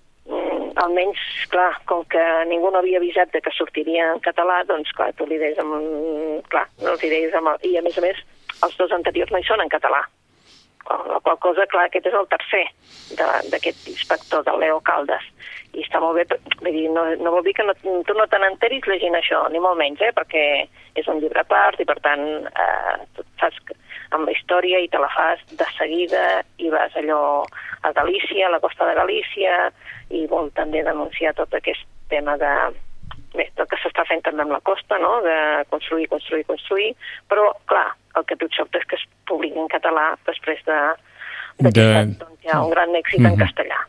almenys, 0.76 1.20
clar, 1.52 1.72
com 1.88 2.04
que 2.12 2.22
ningú 2.50 2.70
no 2.70 2.80
havia 2.82 3.00
avisat 3.00 3.32
de 3.32 3.40
que 3.40 3.52
sortiria 3.56 4.10
en 4.12 4.20
català, 4.24 4.62
doncs, 4.68 4.92
clar, 4.96 5.12
tu 5.16 5.26
li 5.28 5.38
deies 5.40 5.58
amb... 5.62 5.76
Clar, 6.52 6.66
no 6.82 6.92
els 6.94 7.04
deies 7.04 7.34
amb... 7.36 7.54
I, 7.64 7.76
a 7.80 7.84
més 7.84 7.96
a 7.98 8.04
més, 8.04 8.20
els 8.62 8.76
dos 8.80 8.92
anteriors 8.92 9.32
no 9.32 9.40
hi 9.40 9.48
són 9.48 9.64
en 9.64 9.72
català. 9.72 10.02
La 10.86 11.20
qual 11.20 11.38
cosa, 11.42 11.66
clar, 11.66 11.86
aquest 11.88 12.06
és 12.06 12.14
el 12.14 12.28
tercer 12.30 12.64
d'aquest 13.50 13.88
inspector, 13.90 14.44
del 14.46 14.60
Leo 14.62 14.80
Caldes. 14.86 15.24
I 15.74 15.82
està 15.82 16.00
molt 16.00 16.16
bé, 16.16 16.24
vull 16.60 16.72
dir, 16.72 16.86
no, 16.94 17.04
no 17.20 17.32
vol 17.34 17.44
dir 17.44 17.56
que 17.58 17.66
no, 17.66 17.74
tu 17.82 18.14
no 18.16 18.26
te 18.30 18.38
n'enteris 18.40 18.86
llegint 18.86 19.18
això, 19.18 19.42
ni 19.52 19.60
molt 19.62 19.78
menys, 19.80 20.00
eh? 20.00 20.12
perquè 20.16 20.44
és 20.96 21.10
un 21.10 21.18
llibre 21.20 21.42
a 21.42 21.48
part 21.48 21.82
i, 21.82 21.88
per 21.88 21.98
tant, 22.04 22.24
eh, 22.46 22.94
tu 23.16 23.26
saps 23.42 23.74
amb 24.14 24.28
la 24.28 24.32
història 24.32 24.80
i 24.80 24.88
te 24.88 25.00
la 25.02 25.10
fas 25.12 25.42
de 25.50 25.66
seguida 25.76 26.22
i 26.62 26.70
vas 26.72 26.94
allò 26.96 27.20
a 27.82 27.92
Galícia, 27.92 28.46
a 28.46 28.54
la 28.54 28.62
costa 28.62 28.86
de 28.88 28.96
Galícia, 28.96 29.58
i 30.14 30.24
vol 30.30 30.52
també 30.56 30.84
denunciar 30.86 31.34
tot 31.36 31.52
aquest 31.54 31.82
tema 32.08 32.36
de, 32.40 32.54
bé, 33.38 33.48
tot 33.58 33.68
que 33.70 33.78
s'està 33.82 34.04
fent 34.08 34.22
també 34.26 34.44
amb 34.44 34.54
la 34.56 34.62
costa, 34.66 34.98
no?, 35.02 35.20
de 35.24 35.36
construir, 35.72 36.08
construir, 36.12 36.44
construir, 36.48 36.92
però, 37.30 37.50
clar, 37.70 37.88
el 38.16 38.24
que 38.28 38.38
tu 38.40 38.48
sobta 38.56 38.80
és 38.80 38.88
que 38.88 38.96
es 38.96 39.04
publiqui 39.28 39.60
en 39.60 39.68
català 39.72 40.14
després 40.28 40.62
de, 40.68 40.78
de, 41.58 41.70
de... 41.70 41.86
Doncs, 42.20 42.40
hi 42.44 42.52
ha 42.52 42.62
un 42.64 42.72
gran 42.72 42.94
èxit 42.94 43.20
mm 43.20 43.26
-hmm. 43.26 43.32
en 43.32 43.38
mhm. 43.38 43.44
castellà. 43.44 43.80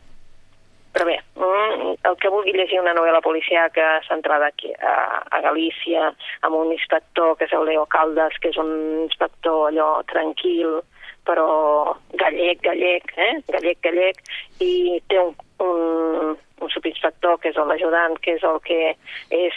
Però 0.92 1.04
bé, 1.04 1.18
mm, 1.36 1.94
el 2.08 2.16
que 2.20 2.30
vulgui 2.32 2.52
llegir 2.52 2.80
una 2.80 2.94
novel·la 2.94 3.20
policiaca 3.20 4.00
centrada 4.08 4.46
aquí 4.46 4.72
a, 4.72 5.22
a 5.30 5.40
Galícia, 5.40 6.14
amb 6.40 6.54
un 6.54 6.72
inspector 6.72 7.36
que 7.36 7.44
és 7.44 7.52
el 7.52 7.66
Leo 7.66 7.86
Caldas, 7.86 8.38
que 8.40 8.48
és 8.48 8.56
un 8.56 9.02
inspector 9.04 9.68
allò 9.68 10.02
tranquil, 10.06 10.80
però 11.28 11.94
gallec, 12.14 12.62
gallec, 12.62 13.12
eh? 13.16 13.34
gallec, 13.52 13.78
gallec, 13.82 14.16
i 14.60 15.02
té 15.08 15.18
un, 15.18 15.34
un 16.98 17.02
subinspector 17.02 17.38
que 17.40 17.48
és 17.50 17.56
l'ajudant, 17.56 18.16
que 18.20 18.34
és 18.36 18.42
el 18.42 18.58
que 18.64 18.96
és, 19.30 19.54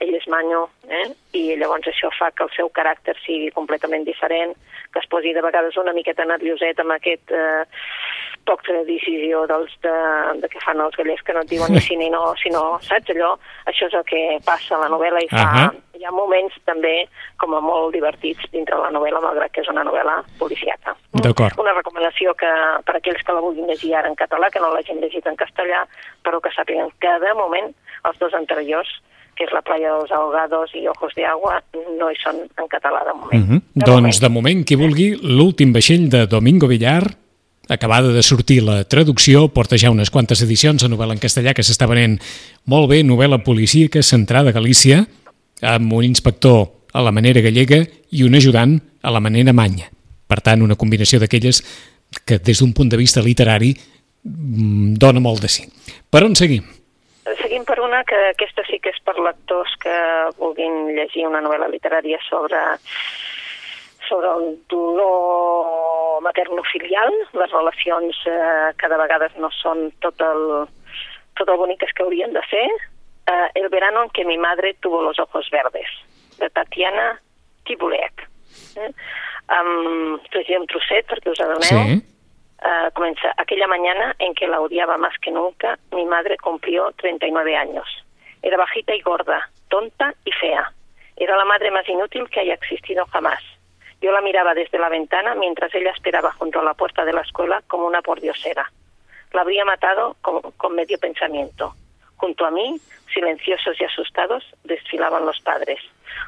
és 0.00 0.26
manyo, 0.28 0.68
eh? 0.88 1.08
I 1.32 1.56
llavors 1.56 1.88
això 1.88 2.10
fa 2.18 2.30
que 2.36 2.44
el 2.44 2.52
seu 2.56 2.68
caràcter 2.76 3.14
sigui 3.24 3.50
completament 3.56 4.04
diferent, 4.04 4.52
que 4.92 5.00
es 5.00 5.08
posi 5.08 5.32
de 5.32 5.42
vegades 5.44 5.78
una 5.80 5.94
miqueta 5.96 6.26
nervioset 6.28 6.80
amb 6.82 6.92
aquest 6.96 7.32
eh, 7.32 7.64
poc 8.44 8.64
de 8.66 8.82
decisió 8.84 9.46
dels 9.48 9.72
de, 9.84 9.94
de 10.42 10.50
què 10.52 10.60
fan 10.64 10.82
els 10.84 10.96
gallecs 10.98 11.24
que 11.26 11.36
no 11.36 11.44
et 11.44 11.52
diuen 11.52 11.72
ni 11.72 11.80
sí 11.80 11.96
ni 11.96 12.10
no, 12.12 12.20
sinó, 12.42 12.64
saps 12.84 13.14
allò? 13.14 13.32
Això 13.70 13.88
és 13.88 13.96
el 13.96 14.04
que 14.08 14.20
passa 14.46 14.76
a 14.76 14.82
la 14.84 14.90
novel·la 14.92 15.24
i 15.24 15.30
fa... 15.32 15.46
Uh 15.46 15.56
-huh. 15.62 15.80
Hi 16.02 16.06
ha 16.08 16.10
moments 16.10 16.54
també 16.66 17.06
com 17.38 17.54
a 17.54 17.60
molt 17.60 17.92
divertits 17.94 18.50
dintre 18.50 18.74
la 18.74 18.90
novel·la, 18.90 19.20
malgrat 19.22 19.52
que 19.52 19.60
és 19.60 19.68
una 19.68 19.84
novel·la 19.84 20.24
policiaca. 20.38 20.96
D'acord. 21.12 21.58
Una 21.58 21.74
recomanació 21.74 22.34
que 22.34 22.50
per 22.84 22.96
aquells 22.96 23.22
que 23.22 23.32
la 23.32 23.40
vulguin 23.40 23.68
llegir 23.68 23.94
ara 23.94 24.08
en 24.08 24.16
català, 24.16 24.50
que 24.50 24.58
no 24.58 24.72
l'hagin 24.72 24.98
llegit 25.00 25.26
en 25.26 25.36
castellà, 25.36 25.86
però 26.24 26.40
que 26.40 26.50
sàpiguen 26.50 26.90
que 26.98 27.12
de 27.20 27.34
moment 27.34 27.72
els 28.04 28.18
dos 28.18 28.34
anteriors 28.34 28.88
que 29.36 29.46
és 29.46 29.52
la 29.54 29.62
playa 29.64 29.94
dels 29.96 30.12
Ahogados 30.12 30.74
i 30.76 30.86
Ojos 30.88 31.14
de 31.16 31.24
Agua, 31.26 31.58
no 31.98 32.10
hi 32.10 32.18
són 32.20 32.42
en 32.44 32.68
català 32.68 33.04
de 33.06 33.14
moment. 33.18 33.46
Mm 33.46 33.48
-hmm. 33.48 33.62
de 33.74 33.84
doncs, 33.84 34.02
moment. 34.02 34.20
de 34.20 34.28
moment, 34.28 34.64
qui 34.64 34.76
vulgui, 34.76 35.08
l'últim 35.22 35.72
vaixell 35.72 36.08
de 36.08 36.26
Domingo 36.26 36.66
Villar, 36.66 37.16
acabada 37.68 38.12
de 38.12 38.22
sortir 38.22 38.62
la 38.62 38.84
traducció, 38.84 39.48
porta 39.48 39.78
ja 39.78 39.90
unes 39.90 40.10
quantes 40.10 40.42
edicions 40.42 40.82
de 40.82 40.88
novel·la 40.88 41.12
en 41.12 41.20
castellà 41.22 41.54
que 41.54 41.62
s'està 41.62 41.86
venent 41.88 42.18
molt 42.64 42.88
bé, 42.90 43.02
novel·la 43.02 43.42
policíaca 43.42 44.02
centrada 44.02 44.50
a 44.50 44.52
Galícia, 44.52 45.06
amb 45.62 45.92
un 45.92 46.04
inspector 46.04 46.68
a 46.92 47.00
la 47.00 47.12
manera 47.12 47.40
gallega 47.40 47.86
i 48.10 48.24
un 48.24 48.34
ajudant 48.34 48.80
a 49.02 49.10
la 49.10 49.20
manera 49.20 49.52
manya. 49.52 49.88
Per 50.26 50.40
tant, 50.40 50.62
una 50.62 50.76
combinació 50.76 51.20
d'aquelles 51.20 51.62
que 52.26 52.38
des 52.38 52.60
d'un 52.60 52.72
punt 52.72 52.90
de 52.90 52.96
vista 52.96 53.22
literari 53.22 53.72
mm, 53.72 54.94
dona 55.00 55.20
molt 55.20 55.42
de 55.42 55.48
sí. 55.48 55.64
Per 56.10 56.24
on 56.24 56.36
seguim? 56.36 56.64
Seguim 57.52 57.66
per 57.68 57.82
una 57.84 57.98
que 58.08 58.16
aquesta 58.30 58.62
sí 58.64 58.78
que 58.80 58.88
és 58.88 58.98
per 59.04 59.12
lectors 59.20 59.74
que 59.82 59.92
vulguin 60.38 60.86
llegir 60.96 61.26
una 61.28 61.42
novel·la 61.44 61.66
literària 61.68 62.16
sobre 62.24 62.56
sobre 64.06 64.30
el 64.30 64.54
dolor 64.72 66.22
materno-filial, 66.24 67.12
les 67.36 67.52
relacions 67.52 68.22
eh, 68.24 68.70
que 68.80 68.88
de 68.88 68.98
vegades 69.02 69.36
no 69.36 69.50
són 69.58 69.90
tot 70.00 70.24
el, 70.24 70.64
tot 71.36 71.52
el 71.52 71.60
boniques 71.60 71.92
que 71.92 72.06
haurien 72.06 72.32
de 72.32 72.40
ser, 72.48 72.64
eh, 73.28 73.48
El 73.60 73.68
verano 73.68 74.04
en 74.04 74.08
que 74.16 74.24
mi 74.24 74.38
madre 74.38 74.72
tuvo 74.80 75.02
los 75.02 75.18
ojos 75.18 75.50
verdes, 75.52 75.92
de 76.38 76.48
Tatiana 76.48 77.20
Tibuleac. 77.66 78.28
Eh? 78.76 78.90
Um, 79.52 80.16
un 80.16 80.66
trosset 80.72 81.04
perquè 81.04 81.36
us 81.36 81.44
adoneu. 81.44 81.68
Sí. 81.68 82.00
Aquella 83.36 83.66
mañana 83.66 84.14
en 84.18 84.34
que 84.34 84.46
la 84.46 84.60
odiaba 84.60 84.96
más 84.96 85.18
que 85.18 85.30
nunca, 85.30 85.78
mi 85.92 86.04
madre 86.04 86.36
cumplió 86.36 86.92
39 86.92 87.56
años. 87.56 87.86
Era 88.40 88.56
bajita 88.56 88.94
y 88.94 89.00
gorda, 89.00 89.50
tonta 89.68 90.14
y 90.24 90.32
fea. 90.32 90.72
Era 91.16 91.36
la 91.36 91.44
madre 91.44 91.70
más 91.70 91.88
inútil 91.88 92.28
que 92.30 92.40
haya 92.40 92.54
existido 92.54 93.04
jamás. 93.06 93.40
Yo 94.00 94.10
la 94.12 94.20
miraba 94.20 94.54
desde 94.54 94.78
la 94.78 94.88
ventana 94.88 95.34
mientras 95.34 95.74
ella 95.74 95.90
esperaba 95.90 96.32
junto 96.32 96.60
a 96.60 96.64
la 96.64 96.74
puerta 96.74 97.04
de 97.04 97.12
la 97.12 97.20
escuela 97.20 97.62
como 97.66 97.86
una 97.86 98.02
pordiosera. 98.02 98.70
La 99.32 99.42
habría 99.42 99.64
matado 99.64 100.16
con 100.20 100.74
medio 100.74 100.98
pensamiento. 100.98 101.74
Junto 102.16 102.46
a 102.46 102.50
mí, 102.50 102.80
silenciosos 103.12 103.80
y 103.80 103.84
asustados, 103.84 104.44
desfilaban 104.64 105.26
los 105.26 105.40
padres. 105.40 105.80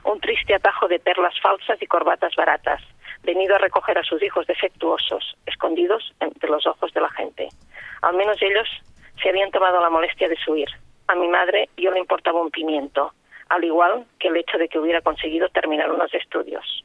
Un 0.04 0.20
triste 0.20 0.54
atajo 0.54 0.88
de 0.88 0.98
perlas 0.98 1.38
falsas 1.40 1.80
y 1.80 1.86
corbatas 1.86 2.34
baratas, 2.36 2.82
venido 3.24 3.54
a 3.54 3.58
recoger 3.58 3.98
a 3.98 4.02
sus 4.02 4.22
hijos 4.22 4.46
defectuosos, 4.46 5.36
escondidos 5.46 6.12
entre 6.20 6.50
los 6.50 6.66
ojos 6.66 6.92
de 6.92 7.00
la 7.00 7.10
gente. 7.10 7.48
Al 8.02 8.14
menos 8.16 8.40
ellos 8.42 8.68
se 9.22 9.28
habían 9.28 9.50
tomado 9.50 9.80
la 9.80 9.90
molestia 9.90 10.28
de 10.28 10.36
subir. 10.36 10.68
A 11.08 11.14
mi 11.14 11.28
madre 11.28 11.68
yo 11.76 11.90
le 11.90 12.00
importaba 12.00 12.40
un 12.40 12.50
pimiento, 12.50 13.12
al 13.48 13.64
igual 13.64 14.04
que 14.18 14.28
el 14.28 14.36
hecho 14.36 14.58
de 14.58 14.68
que 14.68 14.78
hubiera 14.78 15.00
conseguido 15.00 15.48
terminar 15.48 15.90
unos 15.90 16.12
estudios. 16.14 16.84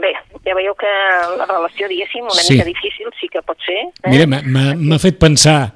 Bé, 0.00 0.14
ja 0.42 0.54
veieu 0.56 0.72
que 0.74 0.88
la 1.36 1.46
relació, 1.46 1.86
diguéssim, 1.86 2.24
una 2.24 2.40
sí. 2.40 2.54
mica 2.54 2.64
difícil 2.64 3.10
sí 3.20 3.28
que 3.30 3.42
pot 3.44 3.60
ser. 3.62 3.92
Eh? 4.02 4.10
Mira, 4.10 4.26
m'ha 4.26 4.98
fet 4.98 5.18
pensar, 5.20 5.68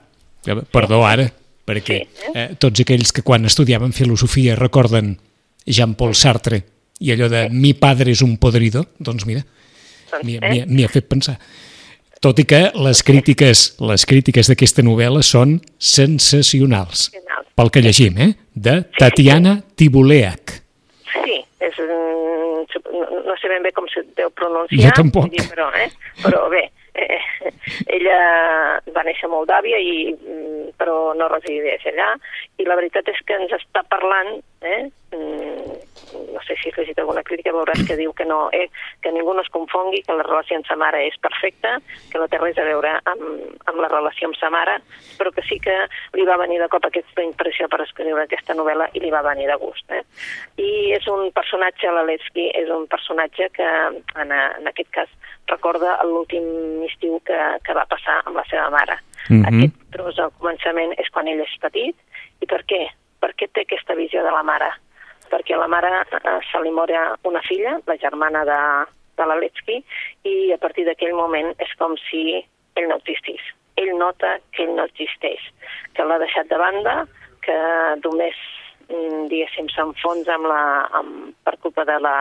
perdó 0.73 1.03
ara, 1.07 1.29
perquè 1.69 1.99
sí, 2.01 2.25
eh? 2.25 2.33
Eh, 2.33 2.47
tots 2.59 2.83
aquells 2.83 3.13
que 3.13 3.23
quan 3.23 3.45
estudiaven 3.47 3.93
filosofia 3.95 4.57
recorden 4.59 5.13
Jean-Paul 5.67 6.17
Sartre 6.17 6.63
i 7.01 7.13
allò 7.13 7.29
de 7.29 7.47
mi 7.53 7.75
padre 7.77 8.13
és 8.15 8.23
un 8.25 8.37
podrido, 8.41 8.87
doncs 8.99 9.27
mira, 9.29 9.43
doncs, 10.13 10.25
m'hi 10.25 10.83
eh? 10.83 10.85
ha 10.85 10.93
fet 10.93 11.09
pensar. 11.11 11.37
Tot 12.25 12.39
i 12.41 12.47
que 12.49 12.63
les 12.81 13.03
crítiques 13.05 13.67
les 13.85 14.07
crítiques 14.09 14.49
d'aquesta 14.49 14.85
novel·la 14.87 15.23
són 15.27 15.59
sensacionals, 15.77 17.11
pel 17.57 17.73
que 17.73 17.83
llegim, 17.85 18.17
eh? 18.21 18.33
de 18.55 18.81
Tatiana 18.97 19.59
Tibuleac. 19.77 20.57
Sí, 21.13 21.37
és, 21.61 21.83
no 21.85 23.37
sé 23.37 23.53
ben 23.53 23.67
bé 23.67 23.73
com 23.77 23.89
se 23.93 24.03
deu 24.17 24.33
pronunciar, 24.33 24.89
jo 24.89 24.97
tampoc. 24.97 25.29
Dir, 25.35 25.45
però, 25.53 25.69
eh? 25.77 25.91
però 26.23 26.47
bé, 26.53 26.65
eh, 26.97 27.21
ella 27.99 28.19
va 28.97 29.05
néixer 29.07 29.29
a 29.29 29.33
Moldàvia 29.33 29.79
i, 29.81 29.97
mm, 30.17 30.73
però 30.81 31.13
no 31.19 31.29
resideix 31.33 31.85
allà 31.93 32.15
i 32.57 32.67
la 32.69 32.79
veritat 32.81 33.13
és 33.13 33.21
que 33.29 33.37
ens 33.37 33.53
està 33.59 33.85
parlant 33.93 34.39
eh, 34.65 34.87
mm, 35.13 35.46
no 36.33 36.43
sé 36.47 36.57
si 36.61 36.71
has 36.71 36.79
llegit 36.79 36.99
alguna 36.99 37.23
crítica, 37.27 37.55
veuràs 37.55 37.83
que 37.87 37.97
diu 37.99 38.13
que, 38.17 38.27
no, 38.29 38.49
eh, 38.53 38.69
que 39.03 39.13
ningú 39.13 39.35
no 39.35 39.45
es 39.45 39.51
confongui, 39.55 40.03
que 40.07 40.17
la 40.17 40.27
relació 40.27 40.59
amb 40.59 40.69
sa 40.69 40.77
mare 40.81 41.03
és 41.07 41.19
perfecta, 41.23 41.77
que 42.13 42.21
no 42.21 42.29
té 42.29 42.41
res 42.43 42.59
a 42.59 42.67
veure 42.67 42.95
amb, 43.13 43.27
amb 43.67 43.83
la 43.83 43.91
relació 43.93 44.31
amb 44.31 44.39
sa 44.39 44.51
mare, 44.51 44.79
però 45.19 45.33
que 45.35 45.45
sí 45.49 45.59
que 45.63 45.77
li 46.17 46.27
va 46.29 46.39
venir 46.41 46.61
de 46.63 46.71
cop 46.73 46.87
aquesta 46.89 47.25
impressió 47.25 47.69
per 47.73 47.83
escriure 47.85 48.25
aquesta 48.25 48.57
novel·la 48.59 48.91
i 48.95 49.05
li 49.05 49.13
va 49.15 49.25
venir 49.27 49.49
de 49.51 49.59
gust. 49.63 49.87
Eh? 49.91 50.03
I 50.63 50.71
és 50.97 51.07
un 51.13 51.31
personatge, 51.37 51.93
l'Alesky, 51.93 52.51
és 52.63 52.71
un 52.73 52.87
personatge 52.91 53.51
que 53.57 53.67
en, 53.67 54.33
en 54.33 54.73
aquest 54.73 54.93
cas 54.95 55.13
recorda 55.51 55.99
l'últim 56.05 56.83
estiu 56.87 57.21
que, 57.27 57.39
que 57.65 57.77
va 57.77 57.87
passar 57.91 58.21
amb 58.25 58.37
la 58.39 58.45
seva 58.51 58.71
mare. 58.71 58.99
Mm 59.29 59.43
-hmm. 59.43 59.47
Aquest 59.49 59.77
tros 59.93 60.19
al 60.19 60.33
començament 60.39 60.93
és 60.99 61.09
quan 61.11 61.29
ell 61.29 61.41
és 61.41 61.57
petit. 61.61 61.97
I 62.41 62.47
per 62.47 62.63
què? 62.65 62.83
Per 63.21 63.33
què 63.35 63.49
té 63.53 63.61
aquesta 63.63 63.95
visió 63.95 64.23
de 64.23 64.31
la 64.31 64.43
mare? 64.43 64.71
Perquè 65.31 65.57
a 65.57 65.63
la 65.63 65.71
mare 65.71 65.93
eh, 66.05 66.39
se 66.51 66.61
li 66.63 66.73
mora 66.75 67.09
una 67.29 67.43
filla, 67.47 67.77
la 67.87 67.97
germana 68.01 68.45
de, 68.49 68.61
de 69.19 69.29
l'Aletsky, 69.29 69.81
i 70.29 70.37
a 70.55 70.59
partir 70.63 70.87
d'aquell 70.87 71.17
moment 71.17 71.53
és 71.63 71.73
com 71.81 71.97
si 72.09 72.41
ell 72.77 72.91
no 72.91 72.99
existís. 73.01 73.43
Ell 73.77 73.93
nota 73.99 74.37
que 74.53 74.65
ell 74.65 74.77
no 74.77 74.87
existeix, 74.89 75.43
que 75.97 76.05
l'ha 76.05 76.21
deixat 76.23 76.49
de 76.53 76.61
banda, 76.61 77.03
que 77.45 77.57
només, 78.05 78.39
mm, 78.89 79.27
diguéssim, 79.33 79.69
s'enfonsa 79.75 80.37
amb 80.37 80.49
la, 80.51 80.63
amb, 81.01 81.35
per 81.45 81.57
culpa 81.63 81.85
de 81.89 81.99
la, 82.03 82.17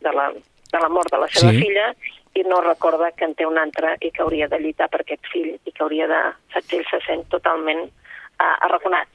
de 0.00 0.14
la, 0.16 0.30
de 0.72 0.80
la 0.80 0.88
mort 0.88 1.12
de 1.12 1.20
la 1.20 1.28
seva 1.28 1.52
sí. 1.52 1.62
filla 1.64 1.90
i 2.38 2.44
no 2.46 2.60
recorda 2.62 3.10
que 3.16 3.26
en 3.26 3.34
té 3.34 3.46
un 3.46 3.58
altre 3.58 3.96
i 4.00 4.10
que 4.14 4.22
hauria 4.22 4.48
de 4.48 4.60
lluitar 4.62 4.88
per 4.90 5.02
aquest 5.02 5.26
fill 5.32 5.50
i 5.54 5.72
que 5.72 5.82
hauria 5.82 6.06
de... 6.10 6.20
Ell 6.60 6.84
se 6.86 7.00
sent 7.02 7.24
totalment 7.32 7.82
uh, 7.82 8.56
arraconat, 8.66 9.08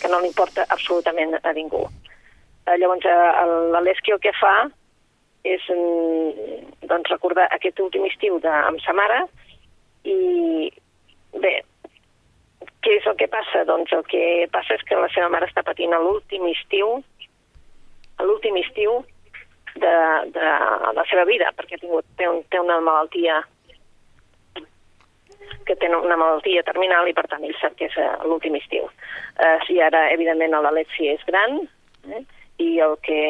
que 0.00 0.10
no 0.12 0.20
li 0.20 0.28
importa 0.28 0.66
absolutament 0.68 1.38
a 1.40 1.52
ningú. 1.56 1.86
Uh, 2.70 2.76
llavors, 2.78 3.02
uh, 3.02 3.56
l'Aleschi 3.74 4.14
el 4.14 4.22
que 4.22 4.32
fa 4.38 4.54
és 5.48 5.64
mm, 5.72 6.86
doncs, 6.86 7.10
recordar 7.10 7.48
aquest 7.50 7.80
últim 7.82 8.04
estiu 8.06 8.38
de, 8.44 8.50
amb 8.50 8.78
sa 8.84 8.94
mare 8.94 9.24
i 10.06 10.70
bé, 11.42 11.54
què 12.84 12.98
és 13.00 13.06
el 13.10 13.16
que 13.18 13.28
passa? 13.32 13.64
Doncs 13.68 13.92
el 13.96 14.04
que 14.08 14.22
passa 14.52 14.76
és 14.76 14.84
que 14.86 14.98
la 15.00 15.08
seva 15.14 15.30
mare 15.32 15.48
està 15.48 15.64
patint 15.66 15.96
l'últim 15.96 16.46
estiu 16.52 17.00
l'últim 18.20 18.56
estiu 18.60 19.00
de, 19.80 19.94
de 20.34 20.50
la 20.96 21.04
seva 21.08 21.24
vida, 21.24 21.50
perquè 21.56 21.78
ha 21.78 21.82
tingut, 21.82 22.06
té, 22.18 22.28
un, 22.28 22.42
té 22.52 22.60
una 22.60 22.80
malaltia 22.84 23.40
que 25.66 25.76
té 25.78 25.88
una 25.94 26.18
malaltia 26.18 26.64
terminal 26.66 27.08
i 27.08 27.14
per 27.16 27.26
tant 27.30 27.44
ell 27.46 27.56
sap 27.60 27.76
que 27.78 27.86
és 27.88 27.96
eh, 28.00 28.10
l'últim 28.26 28.56
estiu. 28.58 28.88
Eh, 29.38 29.56
si 29.66 29.78
ara, 29.80 30.08
evidentment, 30.14 30.56
l'Alexi 30.58 31.08
és 31.14 31.24
gran 31.28 31.60
eh, 32.10 32.22
i 32.60 32.70
el 32.84 32.96
que 33.06 33.20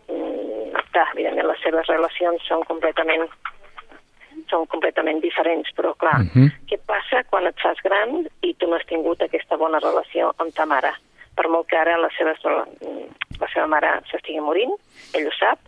mm, 0.00 0.72
està, 0.80 1.06
evidentment, 1.12 1.48
les 1.50 1.62
seves 1.64 1.88
relacions 1.92 2.46
són 2.48 2.64
completament 2.68 3.28
són 4.50 4.64
completament 4.70 5.20
diferents, 5.22 5.68
però 5.76 5.92
clar, 6.00 6.18
uh 6.20 6.24
mhm. 6.24 6.46
-huh. 6.46 6.50
què 6.68 6.78
passa 6.86 7.22
quan 7.30 7.46
et 7.46 7.60
fas 7.60 7.78
gran 7.84 8.26
i 8.42 8.54
tu 8.54 8.66
no 8.66 8.76
has 8.76 8.86
tingut 8.86 9.22
aquesta 9.22 9.56
bona 9.56 9.78
relació 9.78 10.32
amb 10.38 10.54
ta 10.54 10.66
mare? 10.66 10.92
Per 11.36 11.48
molt 11.48 11.68
que 11.68 11.76
ara 11.76 11.96
la 11.96 12.10
seva, 12.16 12.32
la 13.40 13.48
seva 13.52 13.66
mare 13.66 14.00
s'estigui 14.10 14.40
morint, 14.40 14.72
ell 15.14 15.26
ho 15.26 15.32
sap, 15.38 15.58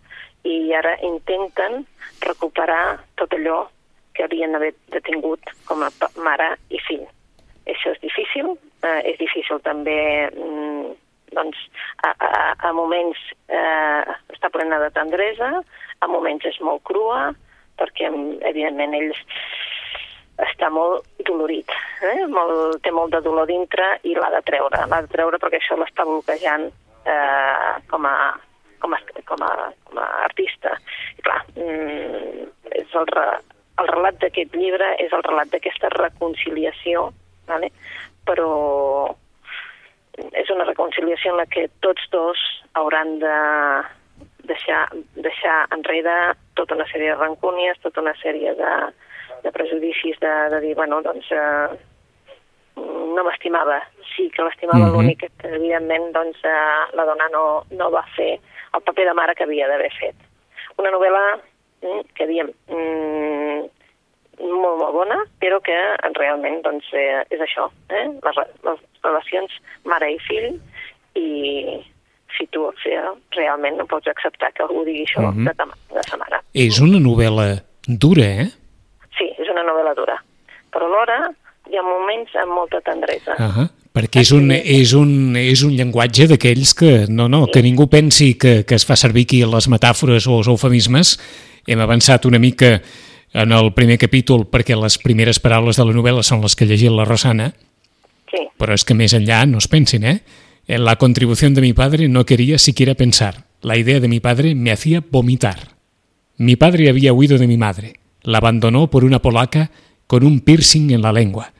i 0.45 0.75
ara 0.75 0.97
intenten 1.02 1.87
recuperar 2.21 2.99
tot 3.16 3.33
allò 3.33 3.69
que 4.14 4.25
havien 4.25 4.52
d'haver 4.52 4.75
detingut 4.88 5.40
com 5.66 5.83
a 5.83 5.90
mare 6.16 6.57
i 6.71 6.78
fill. 6.78 7.07
Això 7.66 7.92
és 7.95 8.00
difícil, 8.00 8.59
eh, 8.83 9.00
és 9.12 9.19
difícil 9.19 9.61
també 9.61 10.31
mm, 10.35 10.90
doncs, 11.36 11.58
a, 12.06 12.12
a, 12.12 12.30
a 12.68 12.72
moments 12.76 13.18
eh, 13.48 14.16
està 14.34 14.50
plena 14.52 14.80
de 14.82 14.90
tendresa, 14.94 15.50
a 16.00 16.10
moments 16.10 16.46
és 16.48 16.58
molt 16.64 16.82
crua, 16.88 17.30
perquè 17.80 18.10
evidentment 18.48 18.94
ell 18.98 19.12
està 20.42 20.68
molt 20.72 21.06
dolorit, 21.26 21.68
eh? 22.02 22.24
molt, 22.30 22.80
té 22.82 22.92
molt 22.94 23.12
de 23.14 23.20
dolor 23.24 23.46
dintre 23.50 23.96
i 24.08 24.14
l'ha 24.16 24.30
de 24.34 24.42
treure, 24.48 24.86
l'ha 24.88 25.02
de 25.04 25.12
treure 25.12 25.38
perquè 25.42 25.60
això 25.60 25.76
l'està 25.78 26.06
bloquejant 26.08 26.68
eh, 26.68 27.72
com, 27.90 28.06
a, 28.08 28.32
com, 28.82 28.96
a, 28.96 29.00
com, 29.28 29.44
a, 29.46 29.70
com 29.88 30.00
a 30.00 30.08
artista. 30.24 30.74
I 31.18 31.26
clar, 31.26 31.40
mm, 31.56 32.46
és 32.80 32.96
el, 32.98 33.12
el 33.82 33.92
relat 33.92 34.20
d'aquest 34.24 34.56
llibre 34.56 34.94
és 35.04 35.12
el 35.12 35.24
relat 35.28 35.52
d'aquesta 35.52 35.92
reconciliació, 35.98 37.10
vale? 37.50 37.72
però 38.26 38.48
és 40.18 40.51
una 40.51 40.64
reconciliació 40.68 41.33
en 41.33 41.38
la 41.40 41.46
que 41.46 41.68
tots 41.81 42.09
dos 42.12 42.40
hauran 42.75 43.18
de 43.22 43.37
deixar, 44.48 44.88
deixar 45.14 45.66
enrere 45.75 46.35
tota 46.59 46.77
una 46.77 46.87
sèrie 46.90 47.12
de 47.12 47.20
rancúnies, 47.20 47.81
tota 47.83 48.03
una 48.03 48.14
sèrie 48.20 48.55
de, 48.59 48.72
de 49.44 49.53
prejudicis 49.55 50.18
de, 50.20 50.35
de 50.53 50.61
dir, 50.66 50.75
bueno, 50.77 51.01
doncs 51.05 51.31
eh, 51.33 51.68
no 52.77 53.25
m'estimava, 53.27 53.81
sí 54.14 54.29
que 54.35 54.44
l'estimava, 54.44 54.79
mm 54.79 54.88
-hmm. 54.88 54.96
l'únic 54.96 55.25
que 55.38 55.48
evidentment 55.48 56.12
doncs, 56.12 56.38
eh, 56.44 56.83
la 56.92 57.05
dona 57.05 57.29
no, 57.29 57.64
no 57.70 57.90
va 57.90 58.05
fer 58.16 58.38
el 58.75 58.83
paper 58.83 59.07
de 59.07 59.14
mare 59.14 59.35
que 59.35 59.44
havia 59.44 59.68
d'haver 59.68 59.92
fet. 60.01 60.16
Una 60.79 60.90
novel·la 60.90 61.38
mm, 61.83 62.01
que 62.14 62.27
diem, 62.27 62.48
mm, 62.68 63.41
molt, 64.40 64.79
molt 64.81 64.95
bona, 64.97 65.18
però 65.42 65.61
que 65.64 65.77
realment 66.18 66.62
doncs, 66.64 66.88
eh, 66.97 67.23
és 67.31 67.40
això, 67.45 67.68
eh? 67.90 68.07
les, 68.25 68.40
les 68.68 68.85
relacions 69.05 69.59
mare 69.88 70.12
i 70.12 70.18
fill, 70.27 70.49
i 71.18 71.29
si 72.37 72.47
tu 72.55 72.64
o 72.64 72.73
sigui, 72.83 72.97
realment 73.37 73.77
no 73.77 73.87
pots 73.90 74.09
acceptar 74.09 74.53
que 74.57 74.64
algú 74.64 74.87
digui 74.88 75.05
això 75.05 75.21
uh 75.21 75.33
mhm. 75.33 75.47
-huh. 75.47 75.49
de, 75.49 75.55
ta, 75.57 75.66
de 75.95 76.03
sa 76.09 76.16
mare. 76.16 76.40
És 76.55 76.81
una 76.81 76.99
novel·la 76.99 77.62
dura, 77.87 78.25
eh? 78.25 78.49
Sí, 79.18 79.29
és 79.38 79.49
una 79.49 79.62
novel·la 79.62 79.95
dura, 79.95 80.16
però 80.73 80.87
alhora 80.87 81.31
hi 81.71 81.77
ha 81.77 81.83
moments 81.83 82.35
amb 82.37 82.53
molta 82.53 82.81
tendresa. 82.81 83.33
Uh 83.38 83.57
-huh 83.57 83.68
perquè 83.92 84.23
és 84.25 84.33
un, 84.33 84.51
és 84.51 84.95
un, 84.97 85.37
és 85.37 85.62
un 85.62 85.75
llenguatge 85.77 86.27
d'aquells 86.31 86.73
que, 86.75 86.92
no, 87.12 87.29
no, 87.29 87.47
que 87.53 87.62
ningú 87.62 87.88
pensi 87.92 88.38
que, 88.40 88.64
que 88.64 88.75
es 88.75 88.87
fa 88.88 88.97
servir 88.97 89.27
aquí 89.29 89.45
les 89.45 89.68
metàfores 89.68 90.27
o 90.27 90.38
els 90.40 90.49
eufemismes. 90.49 91.18
Hem 91.68 91.81
avançat 91.85 92.25
una 92.25 92.38
mica 92.38 92.81
en 93.33 93.53
el 93.53 93.73
primer 93.73 93.99
capítol 93.99 94.47
perquè 94.51 94.77
les 94.77 94.99
primeres 95.01 95.40
paraules 95.40 95.79
de 95.79 95.87
la 95.88 95.95
novel·la 95.97 96.25
són 96.27 96.42
les 96.45 96.57
que 96.57 96.66
ha 96.66 96.71
llegit 96.71 96.92
la 96.92 97.07
Rosana, 97.09 97.53
sí. 98.31 98.45
però 98.61 98.77
és 98.77 98.85
que 98.85 98.97
més 98.97 99.14
enllà 99.16 99.45
no 99.49 99.62
es 99.62 99.68
pensin, 99.68 100.05
¿eh? 100.05 100.21
En 100.68 100.85
la 100.85 100.97
contribució 100.97 101.51
de 101.51 101.61
mi 101.61 101.73
padre 101.73 102.09
no 102.09 102.25
quería 102.25 102.59
siquiera 102.59 102.95
pensar. 102.95 103.47
La 103.62 103.77
idea 103.77 103.99
de 104.01 104.09
mi 104.09 104.21
padre 104.21 104.55
me 104.55 104.71
hacía 104.71 105.03
vomitar. 105.11 105.77
Mi 106.37 106.57
padre 106.57 106.88
había 106.88 107.12
huido 107.12 107.37
de 107.37 107.49
mi 107.49 107.57
madre. 107.57 107.95
La 108.23 108.38
abandonó 108.38 108.88
por 108.88 109.05
una 109.05 109.21
polaca 109.21 109.71
con 110.07 110.25
un 110.25 110.40
piercing 110.40 110.92
en 110.92 111.03
la 111.03 111.12
lengua. 111.12 111.53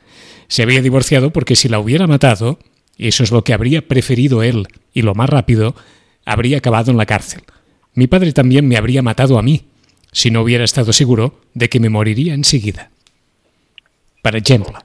Se 0.47 0.63
había 0.63 0.81
divorciado 0.81 1.31
porque 1.31 1.55
si 1.55 1.67
la 1.67 1.79
hubiera 1.79 2.07
matado, 2.07 2.59
eso 2.97 3.23
es 3.23 3.31
lo 3.31 3.43
que 3.43 3.53
habría 3.53 3.87
preferido 3.87 4.43
él, 4.43 4.67
y 4.93 5.01
lo 5.01 5.15
más 5.15 5.29
rápido, 5.29 5.75
habría 6.25 6.59
acabado 6.59 6.91
en 6.91 6.97
la 6.97 7.05
cárcel. 7.05 7.41
Mi 7.95 8.07
padre 8.07 8.31
también 8.31 8.67
me 8.67 8.77
habría 8.77 9.01
matado 9.01 9.37
a 9.37 9.41
mí, 9.41 9.65
si 10.13 10.31
no 10.31 10.41
hubiera 10.41 10.63
estado 10.63 10.93
seguro 10.93 11.41
de 11.53 11.69
que 11.69 11.79
me 11.79 11.89
moriria 11.89 12.33
enseguida. 12.33 12.89
Per 14.21 14.35
exemple. 14.35 14.77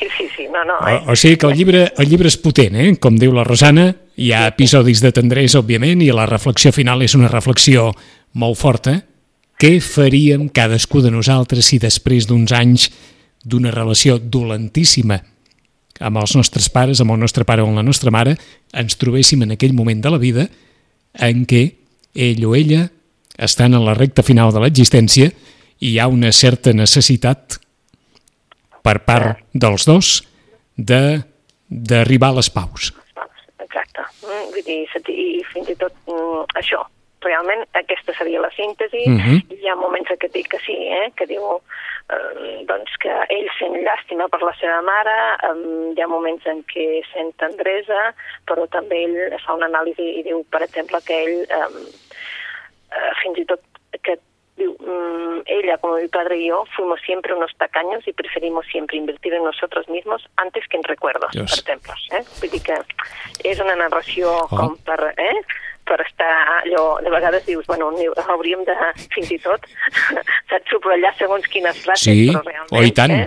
Sí, 0.00 0.06
sí, 0.18 0.26
sí, 0.36 0.46
no, 0.52 0.64
no. 0.64 0.88
Eh? 0.88 1.00
O, 1.06 1.12
o 1.12 1.16
sigui 1.16 1.36
que 1.36 1.46
el 1.46 1.54
llibre, 1.54 1.92
el 1.96 2.08
llibre 2.10 2.26
és 2.32 2.36
potent, 2.40 2.74
eh? 2.74 2.90
Com 2.98 3.14
diu 3.20 3.30
la 3.36 3.46
Rosana, 3.46 3.92
hi 4.18 4.32
ha 4.34 4.48
episodis 4.50 5.02
de 5.04 5.12
tendresa, 5.14 5.60
òbviament, 5.62 6.02
i 6.02 6.10
la 6.10 6.26
reflexió 6.26 6.72
final 6.74 7.04
és 7.06 7.14
una 7.14 7.30
reflexió 7.30 7.92
molt 8.34 8.58
forta. 8.58 8.96
Què 9.62 9.76
faríem 9.84 10.48
cadascú 10.50 11.04
de 11.04 11.12
nosaltres 11.14 11.68
si 11.70 11.78
després 11.78 12.26
d'uns 12.26 12.50
anys 12.56 12.88
d'una 13.44 13.70
relació 13.70 14.18
dolentíssima 14.18 15.20
amb 16.02 16.18
els 16.18 16.34
nostres 16.34 16.66
pares, 16.72 17.00
amb 17.00 17.14
el 17.14 17.20
nostre 17.22 17.44
pare 17.46 17.62
o 17.62 17.68
amb 17.68 17.78
la 17.78 17.86
nostra 17.86 18.10
mare, 18.10 18.34
ens 18.74 18.98
trobéssim 18.98 19.44
en 19.44 19.54
aquell 19.54 19.74
moment 19.76 20.00
de 20.02 20.10
la 20.10 20.18
vida 20.18 20.48
en 21.14 21.44
què 21.46 21.62
ell 22.14 22.42
o 22.48 22.56
ella 22.58 22.88
estan 23.38 23.74
en 23.74 23.84
la 23.84 23.94
recta 23.94 24.22
final 24.22 24.52
de 24.52 24.60
l'existència 24.60 25.30
i 25.80 25.92
hi 25.92 25.98
ha 25.98 26.08
una 26.08 26.32
certa 26.32 26.72
necessitat 26.72 27.58
per 28.82 28.98
part 29.06 29.42
dels 29.52 29.86
dos 29.86 30.14
de 30.76 31.22
d'arribar 31.72 32.32
a 32.32 32.38
les 32.40 32.50
paus. 32.52 32.90
Exacte. 33.62 34.04
Mm, 34.26 34.48
vull 34.52 34.66
dir, 34.66 34.82
i 35.08 35.44
fins 35.52 35.70
i 35.72 35.76
tot 35.80 35.94
mm, 36.04 36.58
això, 36.60 36.82
realment 37.24 37.62
aquesta 37.78 38.14
seria 38.18 38.42
la 38.42 38.50
síntesi. 38.56 39.04
Uh 39.06 39.10
mhm. 39.10 39.20
-huh. 39.20 39.58
Hi 39.62 39.68
ha 39.68 39.76
moments 39.76 40.10
que 40.18 40.28
dic 40.28 40.48
que 40.48 40.58
sí, 40.66 40.76
eh? 41.00 41.12
que 41.16 41.26
diu 41.26 41.42
eh, 42.12 42.64
doncs 42.66 42.92
que 43.02 43.12
ell 43.36 43.48
sent 43.58 43.76
llàstima 43.86 44.28
per 44.28 44.42
la 44.42 44.54
seva 44.60 44.80
mare, 44.82 45.18
eh, 45.48 45.94
hi 45.96 46.00
ha 46.02 46.08
moments 46.08 46.46
en 46.46 46.62
què 46.72 47.02
sent 47.12 47.32
tendresa, 47.36 48.14
però 48.46 48.66
també 48.68 49.04
ell 49.04 49.38
fa 49.44 49.54
una 49.54 49.66
anàlisi 49.66 50.06
i 50.18 50.22
diu, 50.22 50.44
per 50.50 50.62
exemple, 50.62 50.98
que 51.06 51.14
ell 51.24 51.38
eh, 51.48 51.70
eh, 52.92 53.12
fins 53.22 53.42
i 53.42 53.46
tot 53.48 53.64
que 54.02 54.18
diu, 54.56 54.76
mmm, 54.78 55.42
ella 55.46 55.78
como 55.78 55.96
mi 55.96 56.08
padre 56.08 56.38
y 56.38 56.48
yo 56.48 56.64
fuimos 56.76 57.00
siempre 57.04 57.34
unos 57.34 57.50
tacaños 57.56 58.06
y 58.06 58.12
preferimos 58.12 58.66
siempre 58.66 58.98
invertir 58.98 59.34
en 59.34 59.44
nosotros 59.44 59.88
mismos 59.88 60.22
antes 60.36 60.66
que 60.68 60.76
en 60.76 60.84
recuerdos, 60.84 61.32
Dios. 61.32 61.50
per 61.50 61.58
exemple. 61.58 61.92
Eh? 62.10 62.22
Vull 62.40 62.50
dir 62.52 62.62
que 62.62 62.78
és 63.48 63.60
una 63.60 63.76
narració 63.76 64.32
oh. 64.44 64.48
com 64.48 64.76
per... 64.86 65.14
Eh? 65.16 65.36
per 65.82 65.98
estar 66.04 66.30
allò, 66.62 67.00
de 67.02 67.10
vegades 67.10 67.44
dius, 67.44 67.66
bueno, 67.66 67.90
hauríem 68.30 68.60
de, 68.64 68.74
fins 69.10 69.32
i 69.34 69.38
tot, 69.42 69.64
saps, 70.50 70.68
subratllar 70.70 71.10
segons 71.18 71.48
quines 71.50 71.80
frases, 71.82 72.06
sí, 72.06 72.28
però 72.30 72.42
realment... 72.46 72.76
oh, 72.78 72.84
i 72.86 72.92
tant. 72.94 73.14
Eh? 73.16 73.26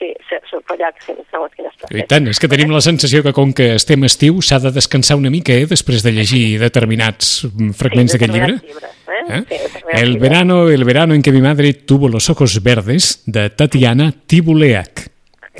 Sí, 0.00 0.08
segons 0.50 1.54
quines 1.54 1.76
frases. 1.78 1.94
I 1.94 2.02
tant, 2.10 2.26
és 2.32 2.42
que 2.42 2.50
tenim 2.50 2.74
la 2.74 2.82
sensació 2.82 3.22
que 3.22 3.34
com 3.36 3.54
que 3.54 3.76
estem 3.76 4.02
estiu 4.08 4.42
s'ha 4.42 4.58
de 4.64 4.74
descansar 4.74 5.14
una 5.20 5.30
mica, 5.30 5.54
eh, 5.54 5.68
després 5.70 6.02
de 6.02 6.10
llegir 6.16 6.58
determinats 6.58 7.44
fragments 7.78 8.16
sí, 8.16 8.18
d'aquest 8.18 8.34
llibre. 8.34 8.58
Llibres, 8.58 8.98
eh? 9.28 9.42
Sí, 9.48 9.80
el 9.92 10.18
verano, 10.18 10.68
el 10.68 10.84
verano 10.84 11.14
en 11.14 11.22
que 11.22 11.32
mi 11.32 11.40
madre 11.40 11.72
tuvo 11.74 12.08
los 12.08 12.30
ojos 12.30 12.62
verdes, 12.62 13.22
de 13.26 13.50
Tatiana 13.50 14.12
Tibuleac. 14.26 15.10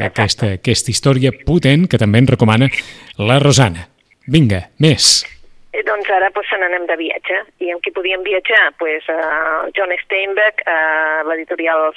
Aquesta, 0.01 0.55
aquesta 0.57 0.91
història 0.91 1.33
potent 1.45 1.85
que 1.91 2.01
també 2.01 2.23
ens 2.23 2.33
recomana 2.33 2.71
la 3.21 3.37
Rosana. 3.43 3.89
Vinga, 4.27 4.65
més. 4.81 5.21
Eh, 5.73 5.83
doncs 5.89 6.09
ara 6.13 6.31
pues, 6.31 6.47
se 6.49 6.59
n'anem 6.61 6.85
de 6.89 6.97
viatge. 7.01 7.39
I 7.65 7.73
amb 7.73 7.83
qui 7.85 7.93
podíem 7.97 8.25
viatjar? 8.25 8.73
Pues, 8.79 9.05
uh, 9.09 9.69
John 9.77 9.93
Steinbeck, 10.05 10.65
uh, 10.69 11.23
l'editorial 11.29 11.93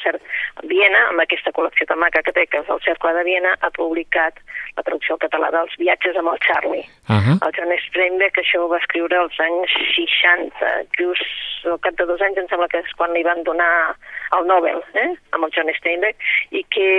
Viena, 0.64 1.02
amb 1.12 1.24
aquesta 1.24 1.52
col·lecció 1.56 1.88
tan 1.88 2.00
maca 2.00 2.24
que 2.24 2.32
té, 2.36 2.48
que 2.48 2.64
és 2.64 2.72
el 2.72 2.84
Cercle 2.88 3.14
de 3.18 3.24
Viena, 3.28 3.56
ha 3.60 3.72
publicat 3.76 4.40
la 4.76 4.84
traducció 4.84 5.16
al 5.16 5.24
català 5.24 5.52
dels 5.56 5.76
viatges 5.80 6.18
amb 6.20 6.34
el 6.34 6.40
Charlie. 6.46 6.86
Uh 7.08 7.16
-huh. 7.16 7.36
El 7.46 7.54
John 7.56 7.74
Steinbeck 7.88 8.38
això 8.38 8.60
ho 8.62 8.68
va 8.68 8.78
escriure 8.84 9.16
als 9.18 9.40
anys 9.40 9.72
60, 9.96 10.86
just 10.98 11.66
al 11.66 11.80
cap 11.80 11.96
de 11.98 12.06
dos 12.06 12.22
anys 12.22 12.38
em 12.38 12.48
sembla 12.48 12.68
que 12.68 12.80
és 12.80 12.94
quan 12.98 13.14
li 13.14 13.24
van 13.24 13.44
donar 13.44 13.96
el 14.38 14.48
Nobel, 14.48 14.82
eh? 14.94 15.12
amb 15.32 15.46
el 15.46 15.52
John 15.56 15.72
Steinbeck, 15.78 16.18
i 16.52 16.64
que 16.74 16.90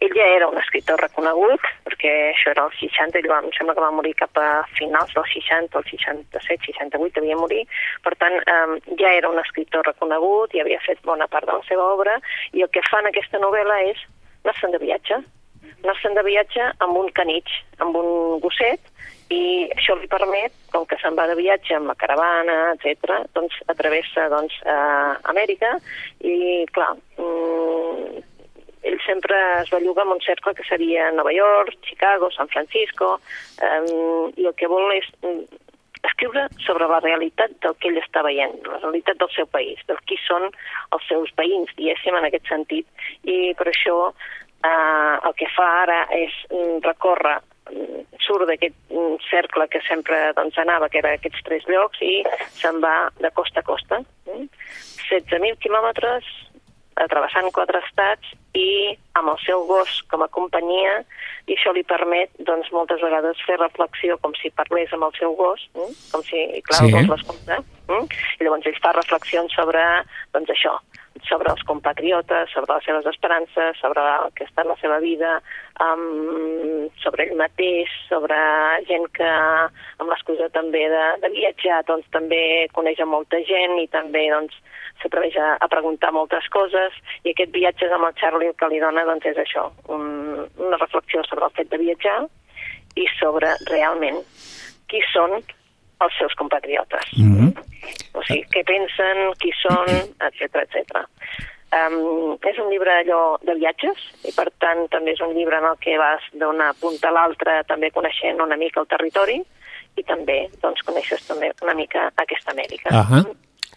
ell 0.00 0.14
ja 0.14 0.26
era 0.36 0.48
un 0.48 0.58
escriptor 0.58 1.00
reconegut, 1.00 1.60
perquè 1.84 2.12
això 2.30 2.50
era 2.50 2.64
el 2.64 2.72
60, 2.78 3.18
ell 3.18 3.30
va, 3.30 3.40
em 3.44 3.52
sembla 3.56 3.74
que 3.74 3.84
va 3.86 3.90
morir 3.98 4.14
cap 4.14 4.36
a 4.38 4.64
finals 4.78 5.12
dels 5.14 5.34
60, 5.34 5.78
el 5.78 5.84
67, 5.90 6.64
68, 6.66 7.20
devia 7.20 7.36
morir, 7.36 7.66
per 8.02 8.14
tant 8.22 8.38
eh, 8.40 8.94
ja 9.00 9.12
era 9.12 9.30
un 9.30 9.38
escriptor 9.38 9.86
reconegut 9.86 10.54
i 10.54 10.60
havia 10.60 10.80
fet 10.86 11.02
bona 11.04 11.28
part 11.28 11.46
de 11.46 11.52
la 11.52 11.68
seva 11.68 11.92
obra, 11.94 12.18
i 12.52 12.62
el 12.62 12.70
que 12.70 12.84
fa 12.90 13.02
en 13.02 13.12
aquesta 13.12 13.38
novel·la 13.42 13.82
és 13.90 14.02
anar-se'n 14.42 14.74
de 14.74 14.82
viatge, 14.82 15.22
anar-se'n 15.82 16.16
de 16.18 16.24
viatge 16.26 16.70
amb 16.84 16.98
un 16.98 17.10
canitx, 17.16 17.60
amb 17.82 17.96
un 17.98 18.40
gosset, 18.42 18.92
i 19.32 19.68
això 19.72 19.96
li 19.96 20.10
permet, 20.10 20.52
com 20.72 20.84
que 20.88 20.98
se'n 21.00 21.16
va 21.18 21.26
de 21.30 21.36
viatge 21.38 21.76
amb 21.76 21.88
la 21.90 21.96
caravana, 21.98 22.58
etc., 22.74 23.22
doncs 23.36 23.56
atravessa 23.72 24.28
doncs, 24.32 24.58
a 24.68 24.76
Amèrica 25.32 25.72
i, 26.20 26.66
clar, 26.76 26.92
mm, 27.16 28.22
ell 28.90 29.00
sempre 29.06 29.38
es 29.62 29.70
belluga 29.72 30.04
amb 30.04 30.16
un 30.16 30.22
cercle 30.26 30.54
que 30.58 30.66
seria 30.68 31.10
Nova 31.14 31.32
York, 31.32 31.78
Chicago, 31.88 32.30
San 32.34 32.50
Francisco, 32.52 33.14
eh, 33.62 33.82
i 34.36 34.48
el 34.48 34.56
que 34.58 34.70
vol 34.70 34.90
és 34.98 35.08
escriure 36.02 36.48
sobre 36.66 36.88
la 36.90 36.98
realitat 37.00 37.54
del 37.62 37.76
que 37.78 37.92
ell 37.92 38.00
està 38.00 38.24
veient, 38.26 38.56
la 38.66 38.80
realitat 38.82 39.20
del 39.22 39.30
seu 39.36 39.46
país, 39.46 39.78
del 39.86 40.00
qui 40.10 40.18
són 40.26 40.48
els 40.50 41.06
seus 41.08 41.30
veïns, 41.38 41.70
diguéssim, 41.78 42.16
en 42.18 42.26
aquest 42.26 42.50
sentit. 42.50 42.88
I 43.22 43.54
per 43.58 43.68
això 43.70 44.10
eh, 44.64 45.14
el 45.28 45.34
que 45.38 45.48
fa 45.56 45.68
ara 45.82 46.04
és 46.18 46.36
recórrer 46.84 47.38
surt 48.22 48.46
d'aquest 48.50 48.74
cercle 49.30 49.66
que 49.70 49.80
sempre 49.86 50.18
doncs, 50.36 50.58
anava, 50.58 50.88
que 50.90 51.00
era 51.02 51.14
aquests 51.16 51.42
tres 51.46 51.66
llocs, 51.70 52.00
i 52.02 52.22
se'n 52.58 52.80
va 52.82 53.10
de 53.22 53.30
costa 53.34 53.62
a 53.62 53.66
costa. 53.66 54.02
16.000 54.28 55.58
quilòmetres, 55.62 56.26
atrevessant 57.02 57.48
quatre 57.56 57.80
estats 57.86 58.34
i 58.58 58.92
amb 59.16 59.32
el 59.32 59.38
seu 59.46 59.64
gos 59.66 60.02
com 60.12 60.22
a 60.22 60.28
companyia, 60.28 60.98
i 61.48 61.56
això 61.56 61.72
li 61.74 61.82
permet 61.88 62.30
doncs, 62.46 62.68
moltes 62.74 63.00
vegades 63.02 63.40
fer 63.46 63.56
reflexió 63.58 64.18
com 64.22 64.34
si 64.38 64.52
parlés 64.54 64.92
amb 64.92 65.08
el 65.08 65.14
seu 65.18 65.34
gos, 65.38 65.64
com 65.74 66.22
si, 66.28 66.44
clar, 66.68 66.82
Sí. 66.82 66.92
el 66.92 66.92
gos 66.98 67.08
l'escolta, 67.16 67.62
i 67.92 68.44
llavors 68.44 68.66
ell 68.66 68.78
fa 68.84 68.92
reflexions 68.92 69.52
sobre 69.56 69.80
doncs, 70.32 70.50
això, 70.50 70.76
sobre 71.28 71.52
els 71.52 71.62
compatriotes, 71.68 72.50
sobre 72.52 72.74
les 72.74 72.84
seves 72.88 73.06
esperances, 73.10 73.78
sobre 73.80 74.02
el 74.02 74.32
que 74.36 74.46
està 74.48 74.64
en 74.64 74.72
la 74.72 74.76
seva 74.80 74.98
vida, 75.02 75.36
um, 75.84 76.88
sobre 77.02 77.26
ell 77.26 77.38
mateix, 77.38 77.92
sobre 78.08 78.38
gent 78.88 79.06
que 79.16 79.30
amb 79.30 80.08
l'excusa 80.10 80.48
també 80.54 80.84
de, 80.92 81.04
de 81.22 81.32
viatjar 81.36 81.82
doncs, 81.88 82.08
també 82.14 82.42
coneix 82.76 83.00
a 83.00 83.08
molta 83.08 83.40
gent 83.48 83.78
i 83.82 83.88
també 83.92 84.26
doncs, 84.32 84.58
s'atreveix 85.02 85.38
a, 85.40 85.54
a 85.60 85.70
preguntar 85.72 86.12
moltes 86.14 86.48
coses. 86.54 86.96
I 87.24 87.32
aquest 87.32 87.54
viatge 87.54 87.90
amb 87.92 88.10
el 88.10 88.18
Charlie 88.20 88.52
el 88.52 88.58
que 88.58 88.70
li 88.72 88.82
dona 88.82 89.06
doncs, 89.08 89.26
és 89.32 89.40
això, 89.44 89.68
un, 89.94 90.06
una 90.58 90.80
reflexió 90.80 91.24
sobre 91.28 91.48
el 91.48 91.56
fet 91.58 91.72
de 91.72 91.80
viatjar 91.82 92.20
i 93.00 93.08
sobre 93.18 93.54
realment 93.70 94.20
qui 94.90 95.00
són 95.12 95.40
els 96.04 96.18
seus 96.18 96.34
compatriotes. 96.34 97.06
Mm 97.16 97.32
-hmm. 97.32 97.50
O 98.12 98.22
sigui, 98.26 98.44
què 98.52 98.62
pensen, 98.64 99.32
qui 99.40 99.52
són, 99.62 99.88
etc 100.28 100.62
etc. 100.64 101.06
Um, 101.72 102.36
és 102.44 102.58
un 102.60 102.68
llibre 102.68 102.92
allò 103.00 103.38
de 103.40 103.54
viatges 103.56 103.96
i 104.28 104.32
per 104.36 104.50
tant 104.60 104.82
també 104.92 105.14
és 105.14 105.20
un 105.24 105.32
llibre 105.32 105.56
en 105.56 105.64
el 105.64 105.78
que 105.80 105.96
vas 105.96 106.20
d'una 106.36 106.74
punta 106.76 107.08
a 107.08 107.14
l'altra 107.16 107.62
també 107.64 107.88
coneixent 107.90 108.42
una 108.44 108.58
mica 108.60 108.82
el 108.82 108.86
territori 108.90 109.38
i 109.96 110.02
també 110.04 110.50
doncs, 110.60 110.82
coneixes 110.84 111.24
també 111.24 111.48
una 111.62 111.74
mica 111.74 112.10
aquesta 112.14 112.52
Amèrica. 112.52 112.92
Ahà. 112.92 113.24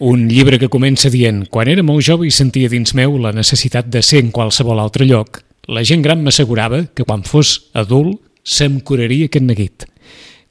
Un 0.03 0.27
llibre 0.27 0.59
que 0.59 0.67
comença 0.67 1.07
dient 1.07 1.45
Quan 1.47 1.69
era 1.71 1.83
molt 1.88 2.03
jove 2.03 2.27
i 2.27 2.31
sentia 2.35 2.67
dins 2.67 2.91
meu 2.99 3.15
la 3.15 3.31
necessitat 3.31 3.88
de 3.88 4.01
ser 4.03 4.19
en 4.25 4.31
qualsevol 4.35 4.81
altre 4.83 5.07
lloc, 5.07 5.39
la 5.71 5.83
gent 5.88 6.03
gran 6.03 6.19
m'assegurava 6.23 6.83
que 6.93 7.07
quan 7.07 7.23
fos 7.23 7.71
adult 7.73 8.19
se'm 8.43 8.81
curaria 8.83 9.31
aquest 9.31 9.47
neguit. 9.47 9.88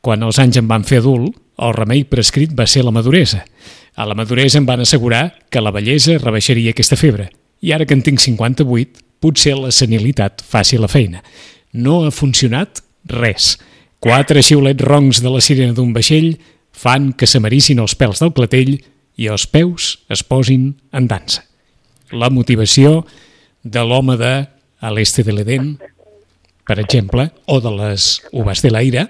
Quan 0.05 0.21
els 0.21 0.37
anys 0.43 0.59
em 0.61 0.67
van 0.69 0.85
fer 0.85 0.99
adult, 1.01 1.33
el 1.65 1.73
remei 1.73 2.03
prescrit 2.05 2.53
va 2.53 2.67
ser 2.69 2.83
la 2.85 2.93
maduresa. 2.93 3.41
A 3.97 4.05
la 4.05 4.17
maduresa 4.19 4.59
em 4.61 4.67
van 4.69 4.83
assegurar 4.85 5.31
que 5.49 5.63
la 5.63 5.73
bellesa 5.73 6.19
rebaixaria 6.19 6.75
aquesta 6.75 6.99
febre. 7.01 7.31
I 7.65 7.73
ara 7.73 7.87
que 7.89 7.97
en 7.97 8.03
tinc 8.05 8.21
58, 8.21 9.01
potser 9.25 9.55
la 9.57 9.73
senilitat 9.73 10.45
faci 10.45 10.77
la 10.77 10.91
feina. 10.93 11.23
No 11.73 12.03
ha 12.05 12.13
funcionat 12.13 12.83
res. 13.09 13.55
Quatre 14.05 14.43
xiulets 14.45 14.85
roncs 14.85 15.23
de 15.25 15.33
la 15.33 15.41
sirena 15.41 15.73
d'un 15.73 15.95
vaixell 15.97 16.35
fan 16.75 17.15
que 17.17 17.31
s'amarissin 17.31 17.81
els 17.81 17.97
pèls 17.97 18.21
del 18.21 18.35
clatell 18.37 18.77
i 19.17 19.31
els 19.33 19.47
peus 19.49 19.95
es 20.13 20.21
posin 20.27 20.75
en 20.93 21.09
dansa. 21.09 21.47
La 22.13 22.29
motivació 22.29 23.07
de 23.63 23.81
l'home 23.81 24.19
de 24.21 24.35
A 24.85 24.91
l'este 24.93 25.23
de 25.25 25.33
l'Eden, 25.33 25.79
per 26.69 26.77
exemple, 26.83 27.31
o 27.49 27.57
de 27.65 27.71
les 27.73 28.19
Uvas 28.37 28.61
de 28.61 28.69
l'Aire, 28.69 29.07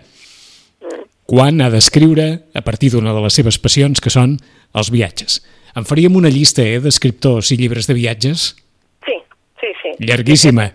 quan 1.26 1.60
ha 1.64 1.70
d'escriure 1.72 2.26
a 2.54 2.62
partir 2.62 2.90
d'una 2.92 3.14
de 3.16 3.22
les 3.24 3.34
seves 3.34 3.58
passions, 3.58 4.00
que 4.00 4.10
són 4.12 4.36
els 4.76 4.90
viatges. 4.92 5.40
En 5.74 5.86
faríem 5.88 6.14
una 6.16 6.30
llista 6.30 6.62
eh, 6.62 6.78
d'escriptors 6.80 7.50
i 7.54 7.56
llibres 7.58 7.88
de 7.90 7.94
viatges 7.96 8.54
Sí, 9.06 9.16
sí, 9.60 9.70
sí. 9.82 9.90
llarguíssima, 10.06 10.68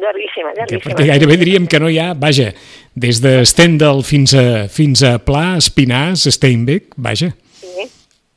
Llarguíssima, 0.00 0.52
llarguíssima. 0.56 0.94
perquè 0.94 1.04
gairebé 1.10 1.36
diríem 1.36 1.66
que 1.68 1.78
no 1.82 1.90
hi 1.92 1.98
ha, 2.00 2.14
vaja, 2.16 2.54
des 2.96 3.18
de 3.20 3.42
Stendhal 3.44 4.00
fins 4.06 4.32
a, 4.34 4.66
fins 4.72 5.02
a 5.04 5.18
Pla, 5.20 5.58
Espinàs, 5.60 6.24
Steinbeck, 6.32 6.94
vaja. 6.96 7.28
Sí, 7.60 7.84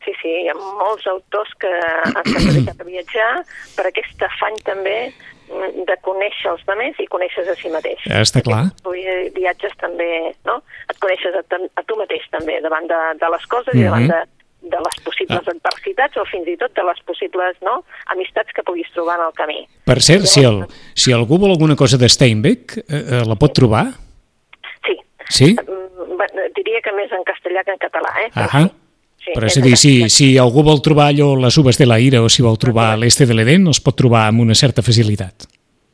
sí, 0.04 0.12
sí, 0.20 0.34
hi 0.44 0.50
ha 0.52 0.58
molts 0.60 1.08
autors 1.08 1.54
que 1.64 1.72
dedicat 2.34 2.84
a 2.84 2.90
viatjar 2.90 3.30
per 3.78 3.88
aquest 3.94 4.28
afany 4.28 4.60
també 4.68 4.98
de 5.88 5.96
conèixer 6.02 6.52
els 6.52 6.64
altres 6.68 7.00
i 7.00 7.08
conèixer 7.08 7.46
a 7.50 7.56
si 7.56 7.70
mateix. 7.74 8.00
Està 8.10 8.42
clar. 8.46 8.64
Tu 8.84 8.94
viatges 9.36 9.74
també, 9.82 10.34
no? 10.46 10.62
Et 10.90 10.98
coneixes 11.00 11.36
a, 11.36 11.44
a 11.80 11.84
tu 11.88 11.96
mateix 12.00 12.26
també, 12.32 12.60
davant 12.62 12.88
de, 12.90 13.02
de 13.22 13.30
les 13.36 13.46
coses 13.52 13.74
i 13.76 13.84
davant 13.84 14.08
Mhm. 14.08 14.14
de, 14.14 14.22
de 14.64 14.80
les 14.80 14.98
possibles 15.04 15.48
adversitats 15.52 16.16
o 16.18 16.24
fins 16.26 16.48
i 16.48 16.56
tot 16.58 16.72
de 16.74 16.84
les 16.88 17.00
possibles 17.06 17.58
no, 17.62 17.84
amistats 18.16 18.54
que 18.56 18.64
puguis 18.64 18.88
trobar 18.94 19.18
en 19.20 19.26
el 19.28 19.34
camí. 19.36 19.58
Per 19.86 20.00
cert, 20.02 20.24
si, 20.26 20.44
el, 20.48 20.64
si 20.96 21.12
algú 21.12 21.38
vol 21.38 21.52
alguna 21.52 21.76
cosa 21.76 21.98
de 21.98 22.08
Steinbeck, 22.08 22.78
eh, 22.78 22.84
eh, 22.90 23.24
la 23.28 23.36
pot 23.36 23.54
trobar? 23.54 23.86
Sí, 24.88 24.96
Sí? 25.30 25.50
Mm, 25.60 26.50
diria 26.56 26.80
que 26.84 26.92
més 26.96 27.12
en 27.12 27.24
castellà 27.28 27.64
que 27.66 27.72
en 27.76 27.78
català, 27.82 28.12
eh? 28.24 28.30
Ahà. 28.36 28.64
sí. 28.64 28.72
Sí, 29.24 29.32
Però 29.36 29.48
és 29.48 29.56
a 29.58 29.62
dir, 29.64 29.78
si, 29.80 30.10
si 30.12 30.26
algú 30.38 30.64
vol 30.68 30.82
trobar 30.84 31.08
allò, 31.14 31.30
les 31.40 31.56
uves 31.58 31.78
de 31.80 31.86
la 31.88 31.96
ira, 32.00 32.20
o 32.22 32.28
si 32.30 32.44
vol 32.44 32.58
trobar 32.60 32.98
l'este 33.00 33.26
de 33.26 33.34
l'Eden, 33.34 33.68
els 33.72 33.80
pot 33.80 33.96
trobar 33.96 34.26
amb 34.28 34.42
una 34.44 34.54
certa 34.54 34.82
facilitat. 34.84 35.46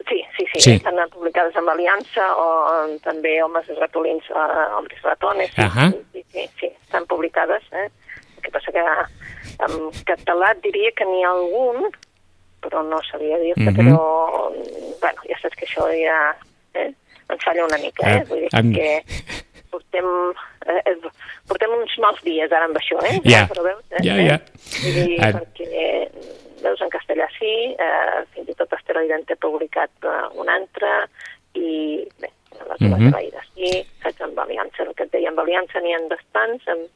Sí, 0.10 0.18
sí, 0.36 0.46
sí, 0.54 0.60
Sí. 0.66 0.72
estan 0.80 0.98
publicades 1.14 1.56
amb 1.56 1.70
Aliança 1.70 2.26
o 2.42 2.48
eh, 2.90 2.98
també 3.06 3.36
Homes 3.44 3.68
ratolins, 3.78 4.26
uh, 4.34 4.78
Homes 4.80 5.02
ratones, 5.04 5.52
sí, 5.54 5.62
Ahà. 5.62 5.92
sí, 6.12 6.24
sí, 6.34 6.48
sí, 6.60 6.72
estan 6.82 7.06
publicades. 7.06 7.62
Eh? 7.72 7.86
El 8.38 8.42
que 8.42 8.52
passa 8.52 8.72
que 8.74 8.82
en 8.82 9.78
català 10.10 10.56
diria 10.64 10.90
que 10.98 11.06
n'hi 11.06 11.22
ha 11.24 11.30
algun, 11.36 11.86
però 12.64 12.82
no 12.84 12.98
sabia 13.12 13.38
dir-te, 13.40 13.62
Mhm. 13.62 13.76
però, 13.78 14.52
bueno, 15.00 15.22
ja 15.30 15.38
saps 15.42 15.56
que 15.56 15.66
això 15.70 15.86
ja 15.94 16.36
eh, 16.74 16.94
ens 17.30 17.44
falla 17.46 17.66
una 17.66 17.78
mica, 17.78 18.10
eh? 18.10 18.24
Ah, 18.24 18.26
Vull 18.28 18.42
dir 18.42 18.74
que 18.74 19.04
portem, 19.72 20.06
eh, 20.66 20.82
eh, 20.86 20.98
portem 21.48 21.72
uns 21.78 21.98
mals 22.00 22.22
dies 22.24 22.52
ara 22.52 22.66
amb 22.66 22.78
això, 22.78 22.98
eh? 23.06 23.20
Ja, 23.24 23.46
Però 23.52 23.64
veus, 23.64 23.84
eh? 23.92 24.04
ja, 24.04 24.16
ja. 24.22 24.38
Vull 24.84 24.94
dir, 24.94 25.20
Ah. 25.22 25.32
perquè 25.40 26.10
veus 26.64 26.82
en 26.82 26.90
castellà 26.90 27.28
sí, 27.38 27.76
eh, 27.80 28.26
fins 28.34 28.50
i 28.50 28.56
tot 28.56 28.74
Asteroide 28.74 29.24
té 29.26 29.36
publicat 29.36 29.92
eh, 30.04 30.28
un 30.36 30.50
altre, 30.50 31.08
i 31.56 32.06
bé, 32.20 32.30
dues 32.60 32.80
Mhm. 32.82 32.94
uh 32.94 33.12
-huh. 33.14 33.44
sí, 33.56 33.86
saps, 34.04 34.22
amb 34.22 34.40
Aliança, 34.40 34.84
el 34.84 34.94
que 34.96 35.04
et 35.04 35.12
deia, 35.12 35.30
amb 35.30 35.40
Aliança 35.40 35.80
n'hi 35.80 35.94
ha 35.94 36.00
bastants, 36.10 36.68
amb, 36.68 36.88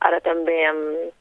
Ara 0.00 0.18
també 0.20 0.64
amb, 0.64 1.12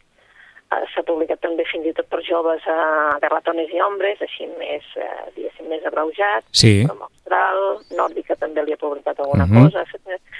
eh, 0.72 0.86
s'ha 0.94 1.04
publicat 1.04 1.42
també 1.42 1.66
fins 1.66 1.86
i 1.86 1.92
tot 1.94 2.08
per 2.08 2.22
joves 2.24 2.62
a 2.66 3.18
de 3.20 3.28
ratones 3.28 3.70
i 3.74 3.82
ombres, 3.82 4.22
així 4.22 4.48
més, 4.58 4.84
eh, 4.96 5.32
diguéssim, 5.36 5.68
més 5.68 5.84
abreujat. 5.86 6.46
Sí. 6.52 6.86
Com 6.88 7.02
Austral, 7.02 7.80
Nòrdica 7.92 8.38
també 8.38 8.64
li 8.64 8.72
ha 8.74 8.78
publicat 8.78 9.20
alguna 9.20 9.46
Mhm. 9.46 9.66
cosa. 9.66 9.84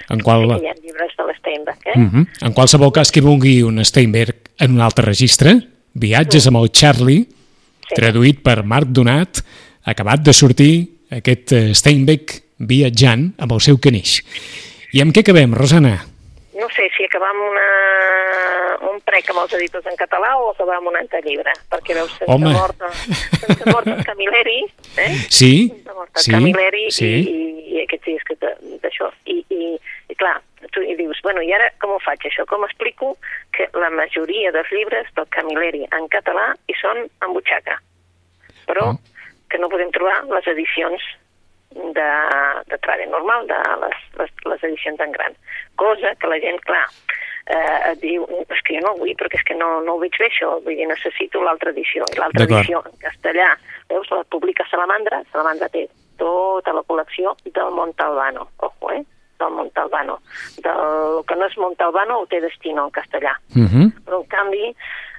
En 0.08 0.20
qual... 0.20 0.46
Hi 0.56 0.70
ha 0.70 0.74
llibres 0.80 1.12
de 1.18 1.26
l'Steinbeck, 1.28 1.86
eh? 1.86 1.98
Uh 1.98 2.08
-huh. 2.12 2.26
En 2.46 2.52
qualsevol 2.52 2.92
cas 2.92 3.10
que 3.10 3.20
vulgui 3.20 3.62
un 3.62 3.84
Steinberg 3.84 4.36
en 4.58 4.72
un 4.72 4.80
altre 4.80 5.04
registre, 5.04 5.60
Viatges 5.92 6.46
amb 6.46 6.56
el 6.56 6.70
Charlie, 6.70 7.26
Sí. 7.90 7.96
traduït 7.96 8.42
per 8.42 8.62
Marc 8.64 8.88
Donat, 8.88 9.42
acabat 9.82 10.22
de 10.22 10.32
sortir 10.32 10.72
aquest 11.10 11.52
eh, 11.52 11.74
Steinbeck 11.74 12.42
viatjant 12.58 13.32
amb 13.38 13.52
el 13.52 13.60
seu 13.60 13.78
canix. 13.78 14.20
I 14.92 15.00
amb 15.00 15.14
què 15.14 15.24
acabem, 15.24 15.54
Rosana? 15.54 15.96
No 16.60 16.68
sé 16.74 16.90
si 16.96 17.04
acabar 17.06 17.30
amb 17.32 17.40
una, 17.46 17.66
un 18.92 18.98
prec 19.06 19.30
amb 19.32 19.40
els 19.42 19.54
editors 19.56 19.86
en 19.88 19.96
català 19.96 20.34
o 20.40 20.50
acabar 20.50 20.76
amb 20.80 20.90
un 20.90 20.98
altre 21.00 21.20
llibre, 21.24 21.52
perquè 21.72 21.96
veus 21.96 22.12
sense 22.18 22.28
Home. 22.34 22.52
mort, 22.52 22.82
sense 23.40 23.70
mort 23.70 23.88
en 23.88 24.02
Camilleri, 24.04 24.58
eh? 25.00 25.08
Sí, 25.32 25.52
Sense 25.72 25.94
mort 25.96 26.10
en 26.20 26.24
sí, 26.26 26.34
Camilleri 26.34 26.84
sí. 26.92 27.10
i, 27.32 27.40
i 27.76 27.82
aquests 27.86 28.06
dies 28.10 28.26
que 28.28 28.36
d'això. 28.84 29.08
I, 29.32 29.38
i, 29.56 29.70
I 30.12 30.18
clar, 30.20 30.36
tu 30.74 30.82
hi 30.84 30.96
dius, 30.98 31.20
bueno, 31.24 31.40
i 31.46 31.52
ara 31.56 31.70
com 31.80 31.94
ho 31.96 32.00
faig 32.04 32.26
això? 32.28 32.44
Com 32.50 32.66
explico 32.68 33.14
que 33.56 33.70
la 33.78 33.88
majoria 33.94 34.52
dels 34.52 34.68
llibres 34.74 35.08
del 35.16 35.28
Camilleri 35.32 35.86
en 35.96 36.08
català 36.12 36.50
hi 36.68 36.76
són 36.82 37.06
en 37.08 37.32
butxaca, 37.36 37.78
però 38.68 38.90
Oh. 38.92 38.98
que 39.50 39.58
no 39.58 39.68
podem 39.72 39.90
trobar 39.90 40.20
les 40.30 40.46
edicions 40.52 41.02
de, 41.70 42.10
de 42.66 42.78
trade 42.78 43.06
normal, 43.06 43.46
de 43.46 43.58
les, 43.84 43.98
les, 44.18 44.30
les 44.46 44.64
edicions 44.64 45.00
en 45.00 45.12
gran. 45.12 45.36
Cosa 45.76 46.14
que 46.16 46.30
la 46.30 46.40
gent, 46.42 46.58
clar, 46.66 46.86
eh, 47.46 47.92
et 47.92 48.02
diu, 48.02 48.26
és 48.48 48.62
que 48.66 48.76
jo 48.76 48.82
no 48.84 48.94
ho 48.94 49.00
vull, 49.00 49.14
perquè 49.20 49.40
és 49.40 49.46
que 49.46 49.56
no, 49.58 49.70
no 49.86 49.96
ho 49.96 50.02
veig 50.02 50.18
bé 50.18 50.28
això, 50.28 50.56
vull 50.64 50.76
dir, 50.76 50.88
necessito 50.90 51.42
l'altra 51.44 51.74
edició. 51.74 52.08
I 52.10 52.20
l'altra 52.20 52.46
edició 52.48 52.82
en 52.84 52.98
castellà, 53.04 53.52
veus, 53.92 54.10
la 54.10 54.24
publica 54.34 54.66
Salamandra, 54.70 55.22
Salamandra 55.32 55.70
té 55.72 55.86
tota 56.20 56.74
la 56.76 56.84
col·lecció 56.88 57.36
del 57.46 57.72
Montalbano, 57.76 58.50
ojo, 58.66 58.92
eh? 58.92 59.04
Del 59.40 59.50
Montalbano. 59.56 60.18
Del 60.62 61.24
que 61.26 61.36
no 61.40 61.46
és 61.48 61.56
Montalbano 61.58 62.20
ho 62.22 62.26
té 62.30 62.40
Destino 62.44 62.84
en 62.86 62.92
castellà. 62.94 63.34
Uh 63.56 63.66
-huh. 63.66 63.86
Però, 64.06 64.20
en 64.22 64.26
canvi, 64.28 64.66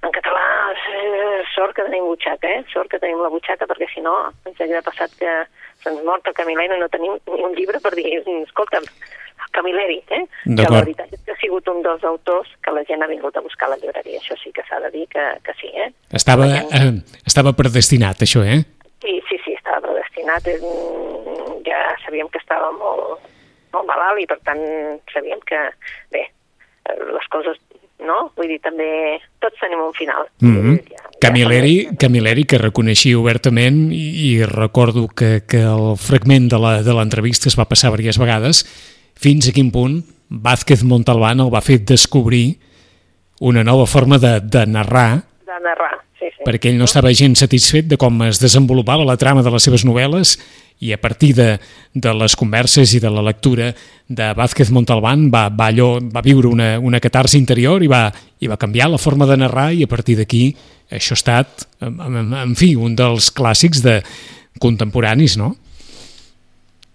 en 0.03 0.11
català, 0.11 0.45
eh, 0.73 1.41
sort 1.55 1.75
que 1.75 1.83
tenim 1.83 2.05
butxaca, 2.05 2.47
eh? 2.47 2.63
Sort 2.73 2.89
que 2.89 2.99
tenim 2.99 3.19
la 3.21 3.29
butxaca, 3.29 3.65
perquè 3.67 3.87
si 3.93 4.01
no 4.01 4.31
ens 4.45 4.59
hauria 4.61 4.81
passat 4.81 5.11
que 5.19 5.31
se'ns 5.83 6.03
mort 6.03 6.25
el 6.27 6.33
Camilleri 6.33 6.75
i 6.75 6.79
no 6.79 6.89
tenim 6.89 7.13
ni 7.35 7.43
un 7.43 7.53
llibre 7.53 7.79
per 7.79 7.93
dir, 7.95 8.23
escolta'm, 8.47 8.83
Camilleri, 9.51 10.01
eh? 10.09 10.23
Que 10.45 10.63
la 10.71 10.79
veritat 10.79 11.11
és 11.11 11.19
que 11.25 11.31
ha 11.33 11.35
sigut 11.41 11.67
un 11.67 11.81
dels 11.83 12.03
autors 12.03 12.47
que 12.63 12.71
la 12.71 12.83
gent 12.85 13.03
ha 13.03 13.07
vingut 13.07 13.35
a 13.35 13.41
buscar 13.41 13.67
a 13.67 13.71
la 13.71 13.77
llibreria. 13.77 14.19
Això 14.19 14.35
sí 14.41 14.51
que 14.53 14.63
s'ha 14.67 14.79
de 14.79 14.89
dir 14.91 15.07
que, 15.09 15.23
que 15.43 15.53
sí, 15.59 15.67
eh? 15.75 15.91
Estava, 16.13 16.45
gent- 16.47 16.71
eh, 16.71 17.01
estava 17.27 17.51
predestinat, 17.53 18.21
això, 18.21 18.43
eh? 18.45 18.63
Sí, 19.01 19.21
sí, 19.27 19.37
sí, 19.43 19.51
estava 19.53 19.81
predestinat. 19.81 20.47
Eh, 20.47 20.59
mm, 20.61 21.63
Ja 21.65 21.95
sabíem 22.05 22.27
que 22.29 22.37
estava 22.39 22.71
molt, 22.71 23.19
molt 23.73 23.87
malalt 23.87 24.21
i, 24.21 24.27
per 24.27 24.39
tant, 24.45 24.61
sabíem 25.13 25.39
que, 25.47 25.59
bé, 26.11 26.23
les 27.15 27.27
coses, 27.31 27.57
no? 28.01 28.31
Vull 28.35 28.47
dir, 28.49 28.59
també 28.63 29.19
tots 29.39 29.59
tenim 29.61 29.79
un 29.85 29.93
final. 29.93 30.25
Mm 30.41 30.55
-hmm. 30.57 30.83
Ja- 30.89 31.09
Camilleri. 31.21 31.89
Camilleri, 31.99 32.45
que 32.45 32.57
reconeixia 32.57 33.17
obertament, 33.19 33.91
i, 33.93 34.33
i 34.33 34.45
recordo 34.45 35.07
que, 35.07 35.43
que 35.47 35.61
el 35.61 35.95
fragment 35.97 36.49
de 36.51 36.57
la- 36.59 36.81
de 36.83 36.93
l'entrevista 36.93 37.47
es 37.47 37.57
va 37.59 37.65
passar 37.69 37.91
diverses 37.91 38.17
vegades, 38.17 38.65
fins 39.15 39.47
a 39.47 39.51
quin 39.51 39.71
punt 39.71 40.03
Vázquez 40.29 40.83
Montalbán 40.83 41.39
el 41.41 41.53
va 41.53 41.61
fer 41.61 41.79
descobrir 41.85 42.57
una 43.39 43.63
nova 43.63 43.85
forma 43.85 44.17
de, 44.17 44.39
de 44.39 44.65
narrar, 44.65 45.23
De 45.45 45.59
narrar, 45.63 45.99
sí, 46.17 46.25
sí. 46.37 46.43
perquè 46.45 46.69
ell 46.69 46.77
no 46.77 46.85
estava 46.85 47.11
gens 47.13 47.39
satisfet 47.39 47.85
de 47.85 47.97
com 47.97 48.21
es 48.23 48.39
desenvolupava 48.39 49.03
la 49.03 49.17
trama 49.17 49.43
de 49.43 49.51
les 49.51 49.63
seves 49.63 49.85
novel·les 49.85 50.39
i 50.81 50.91
a 50.93 50.97
partir 50.97 51.35
de, 51.37 51.59
de 51.93 52.13
les 52.17 52.35
converses 52.35 52.95
i 52.97 52.99
de 52.99 53.09
la 53.13 53.21
lectura 53.21 53.69
de 54.09 54.27
Vázquez 54.33 54.71
Montalbán 54.73 55.29
va, 55.33 55.45
va, 55.53 55.69
allò, 55.69 55.93
va 56.01 56.25
viure 56.25 56.49
una, 56.49 56.73
una 56.81 56.99
catarsi 56.99 57.37
interior 57.37 57.85
i 57.85 57.89
va, 57.91 58.07
i 58.41 58.49
va 58.49 58.57
canviar 58.57 58.89
la 58.89 58.99
forma 59.01 59.29
de 59.29 59.37
narrar 59.37 59.69
i 59.77 59.85
a 59.85 59.91
partir 59.91 60.17
d'aquí 60.17 60.49
això 60.91 61.13
ha 61.15 61.19
estat, 61.21 61.67
en, 61.85 61.99
en, 62.01 62.33
en 62.41 62.55
fi, 62.59 62.73
un 62.75 62.97
dels 62.99 63.29
clàssics 63.31 63.83
de 63.85 64.01
contemporanis, 64.59 65.37
no? 65.39 65.53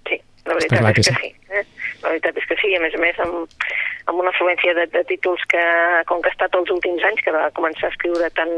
Sí, 0.09 0.19
la 0.45 0.59
veritat 0.59 0.83
és 0.83 1.09
que 1.09 1.15
que, 1.15 1.15
sí. 1.15 1.33
Eh? 1.55 1.65
La 2.03 2.11
veritat 2.11 2.43
és 2.43 2.51
que 2.51 2.59
sí, 2.61 2.75
a 2.77 2.83
més 2.83 2.95
a 2.99 3.01
més 3.01 3.23
amb, 3.25 3.65
amb 4.11 4.21
una 4.21 4.35
afluència 4.35 4.75
de, 4.77 4.85
de 4.93 5.05
títols 5.09 5.47
que, 5.49 5.63
com 6.11 6.21
que 6.21 6.31
ha 6.31 6.37
estat 6.37 6.59
els 6.59 6.75
últims 6.75 7.07
anys, 7.09 7.23
que 7.25 7.35
va 7.35 7.49
començar 7.57 7.89
a 7.89 7.95
escriure 7.95 8.29
tan, 8.37 8.53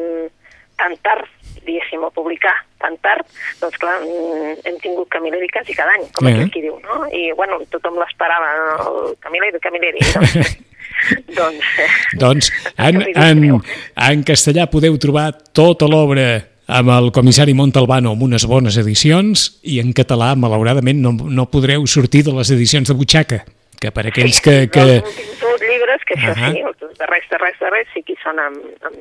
tan 0.79 0.95
tard, 1.05 1.27
diguéssim, 1.67 2.05
a 2.07 2.11
publicar 2.15 2.55
tan 2.81 2.97
tard, 3.05 3.27
doncs 3.61 3.77
clar, 3.83 3.99
mm, 4.05 4.63
hem 4.65 4.79
tingut 4.83 5.11
Camilleri 5.13 5.49
quasi 5.53 5.75
cada 5.75 5.97
any, 5.99 6.07
com 6.15 6.29
Eh. 6.29 6.37
eh. 6.37 6.47
aquí 6.47 6.63
diu, 6.63 6.79
no? 6.81 7.05
I, 7.11 7.33
bueno, 7.37 7.59
tothom 7.71 7.99
l'esperava, 7.99 8.53
no? 8.57 9.09
el 9.11 9.17
Camilleri, 9.21 9.61
Camilleri. 9.61 9.99
Doncs, 10.19 10.59
doncs, 11.39 11.65
eh, 11.79 11.89
Doncs 12.19 12.53
en, 12.89 13.03
en, 13.15 13.61
en 14.09 14.23
castellà 14.27 14.67
podeu 14.71 14.97
trobar 14.99 15.31
tota 15.55 15.87
l'obra 15.87 16.41
amb 16.69 16.91
el 16.93 17.13
comissari 17.17 17.55
Montalbano 17.57 18.13
amb 18.13 18.25
unes 18.27 18.45
bones 18.49 18.77
edicions 18.77 19.61
i 19.63 19.79
en 19.81 19.95
català, 19.97 20.35
malauradament, 20.37 21.01
no, 21.01 21.15
no 21.15 21.47
podreu 21.49 21.87
sortir 21.87 22.25
de 22.27 22.35
les 22.37 22.51
edicions 22.53 22.91
de 22.91 22.97
butxaca, 22.99 23.45
que 23.81 23.91
per 23.95 24.07
aquells 24.11 24.41
que... 24.43 24.55
que... 24.73 24.85
Els 24.99 25.07
últims 25.07 25.41
dos 25.43 25.63
llibres, 25.63 26.05
que 26.09 26.17
això 26.19 26.33
Ahà. 26.35 26.53
sí, 26.55 26.63
els 26.67 26.99
darrers, 26.99 27.27
darrers, 27.31 27.59
darrers, 27.63 27.91
sí 27.95 28.03
que 28.07 28.17
són 28.23 28.41
amb... 28.43 28.59
amb, 28.83 28.97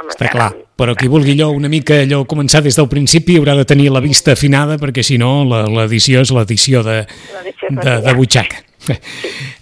amb 0.00 0.10
Està 0.12 0.30
clar, 0.32 0.48
amb- 0.52 0.64
però 0.80 0.94
qui 0.98 1.08
vulgui 1.12 1.36
allò 1.36 1.52
una 1.54 1.70
mica 1.72 2.00
allò 2.02 2.24
començar 2.28 2.60
des 2.66 2.76
del 2.76 2.88
principi 2.90 3.38
haurà 3.38 3.54
de 3.56 3.64
tenir 3.68 3.86
la 3.94 4.02
vista 4.04 4.34
afinada 4.34 4.76
perquè 4.82 5.04
si 5.06 5.18
no 5.22 5.44
la- 5.48 5.64
l'edició 5.70 6.24
és 6.26 6.32
l'edició 6.34 6.82
de, 6.86 6.98
de, 7.06 7.94
de 8.06 8.14
butxaca. 8.18 8.62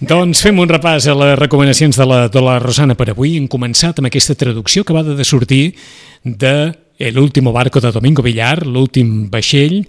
doncs 0.05 0.43
fem 0.45 0.59
un 0.61 0.69
repàs 0.69 1.07
a 1.09 1.15
les 1.17 1.37
recomanacions 1.39 1.97
de 1.97 2.07
la, 2.09 2.19
de 2.29 2.41
la 2.45 2.59
Rosana 2.61 2.97
per 2.99 3.11
avui. 3.13 3.37
Hem 3.39 3.47
començat 3.49 4.01
amb 4.01 4.09
aquesta 4.11 4.35
traducció 4.37 4.83
acabada 4.85 5.15
de 5.17 5.25
sortir 5.25 5.75
de 6.25 6.73
El 6.99 7.19
último 7.19 7.51
barco 7.53 7.81
de 7.81 7.91
Domingo 7.91 8.23
Villar, 8.23 8.67
l'últim 8.67 9.29
vaixell, 9.31 9.81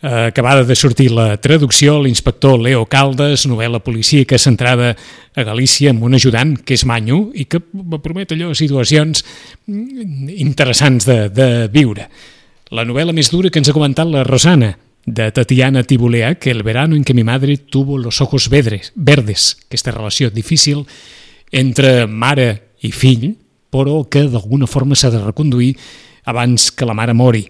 acabada 0.00 0.64
de 0.64 0.76
sortir 0.76 1.10
la 1.12 1.36
traducció, 1.36 1.98
l'inspector 2.00 2.58
Leo 2.60 2.86
Caldes, 2.88 3.44
novel·la 3.46 3.82
policíaca 3.84 4.38
centrada 4.40 4.94
a 5.36 5.44
Galícia 5.44 5.92
amb 5.92 6.04
un 6.08 6.16
ajudant 6.16 6.54
que 6.64 6.74
és 6.78 6.86
manyo 6.88 7.28
i 7.36 7.44
que 7.44 7.60
promet 7.60 8.32
allò 8.32 8.54
situacions 8.56 9.24
mm, 9.66 10.30
interessants 10.40 11.08
de, 11.08 11.18
de 11.28 11.50
viure. 11.72 12.08
La 12.70 12.86
novel·la 12.86 13.12
més 13.12 13.28
dura 13.32 13.50
que 13.50 13.60
ens 13.60 13.68
ha 13.68 13.76
comentat 13.76 14.08
la 14.08 14.24
Rosana, 14.24 14.76
de 15.06 15.30
Tatiana 15.32 15.82
Tibolea, 15.82 16.34
que 16.36 16.50
el 16.50 16.62
verano 16.62 16.94
en 16.94 17.04
que 17.04 17.14
mi 17.14 17.24
madre 17.24 17.56
tuvo 17.56 17.98
los 17.98 18.20
ojos 18.20 18.48
vedres, 18.48 18.92
verdes, 18.94 19.56
aquesta 19.66 19.90
relació 19.90 20.30
difícil 20.30 20.84
entre 21.50 22.06
mare 22.06 22.76
i 22.80 22.92
fill, 22.92 23.34
però 23.70 24.04
que 24.10 24.26
d'alguna 24.28 24.68
forma 24.68 24.94
s'ha 24.94 25.10
de 25.10 25.22
reconduir 25.22 25.74
abans 26.24 26.70
que 26.70 26.86
la 26.86 26.94
mare 26.94 27.14
mori. 27.14 27.46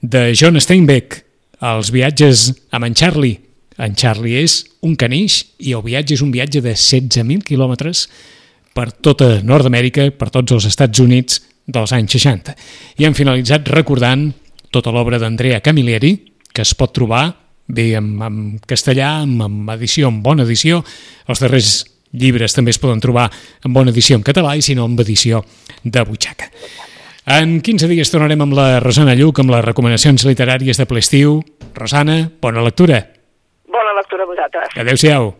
De 0.00 0.32
John 0.36 0.60
Steinbeck, 0.60 1.29
els 1.60 1.92
viatges 1.92 2.50
amb 2.72 2.88
en 2.88 2.96
Charlie. 2.96 3.38
En 3.80 3.94
Charlie 3.96 4.42
és 4.42 4.60
un 4.84 4.96
canix 4.96 5.42
i 5.64 5.74
el 5.76 5.84
viatge 5.84 6.16
és 6.16 6.24
un 6.24 6.32
viatge 6.32 6.60
de 6.64 6.74
16.000 6.74 7.44
quilòmetres 7.46 8.06
per 8.76 8.90
tota 8.92 9.40
Nord-Amèrica, 9.44 10.10
per 10.16 10.30
tots 10.32 10.52
els 10.56 10.66
Estats 10.68 11.00
Units 11.02 11.40
dels 11.66 11.92
anys 11.96 12.16
60. 12.16 12.56
I 13.00 13.06
hem 13.08 13.16
finalitzat 13.16 13.68
recordant 13.72 14.30
tota 14.70 14.92
l'obra 14.94 15.18
d'Andrea 15.18 15.60
Camilleri, 15.64 16.14
que 16.52 16.62
es 16.62 16.74
pot 16.74 16.92
trobar 16.94 17.24
bé 17.70 17.92
en, 17.98 18.12
en 18.22 18.36
castellà, 18.66 19.20
en, 19.24 19.36
en 19.44 19.72
edició, 19.76 20.10
en 20.10 20.20
bona 20.22 20.46
edició. 20.46 20.82
Els 21.28 21.42
darrers 21.42 21.72
llibres 22.12 22.54
també 22.56 22.74
es 22.74 22.80
poden 22.82 23.02
trobar 23.02 23.28
en 23.64 23.74
bona 23.74 23.94
edició 23.94 24.18
en 24.18 24.26
català 24.26 24.56
i 24.58 24.64
si 24.66 24.74
no 24.74 24.88
en 24.90 24.98
edició 24.98 25.44
de 25.84 26.04
butxaca. 26.06 26.50
En 27.26 27.60
15 27.60 27.88
dies 27.90 28.08
tornarem 28.08 28.40
amb 28.40 28.56
la 28.56 28.80
Rosana 28.80 29.12
Lluc 29.18 29.42
amb 29.42 29.52
les 29.52 29.64
recomanacions 29.66 30.24
literàries 30.24 30.80
de 30.80 30.86
ple 30.88 31.02
estiu. 31.04 31.40
Rosana, 31.76 32.22
bona 32.40 32.64
lectura. 32.64 33.02
Bona 33.68 33.92
lectura 33.98 34.24
a 34.24 34.30
vosaltres. 34.30 34.76
Adéu-siau. 34.80 35.34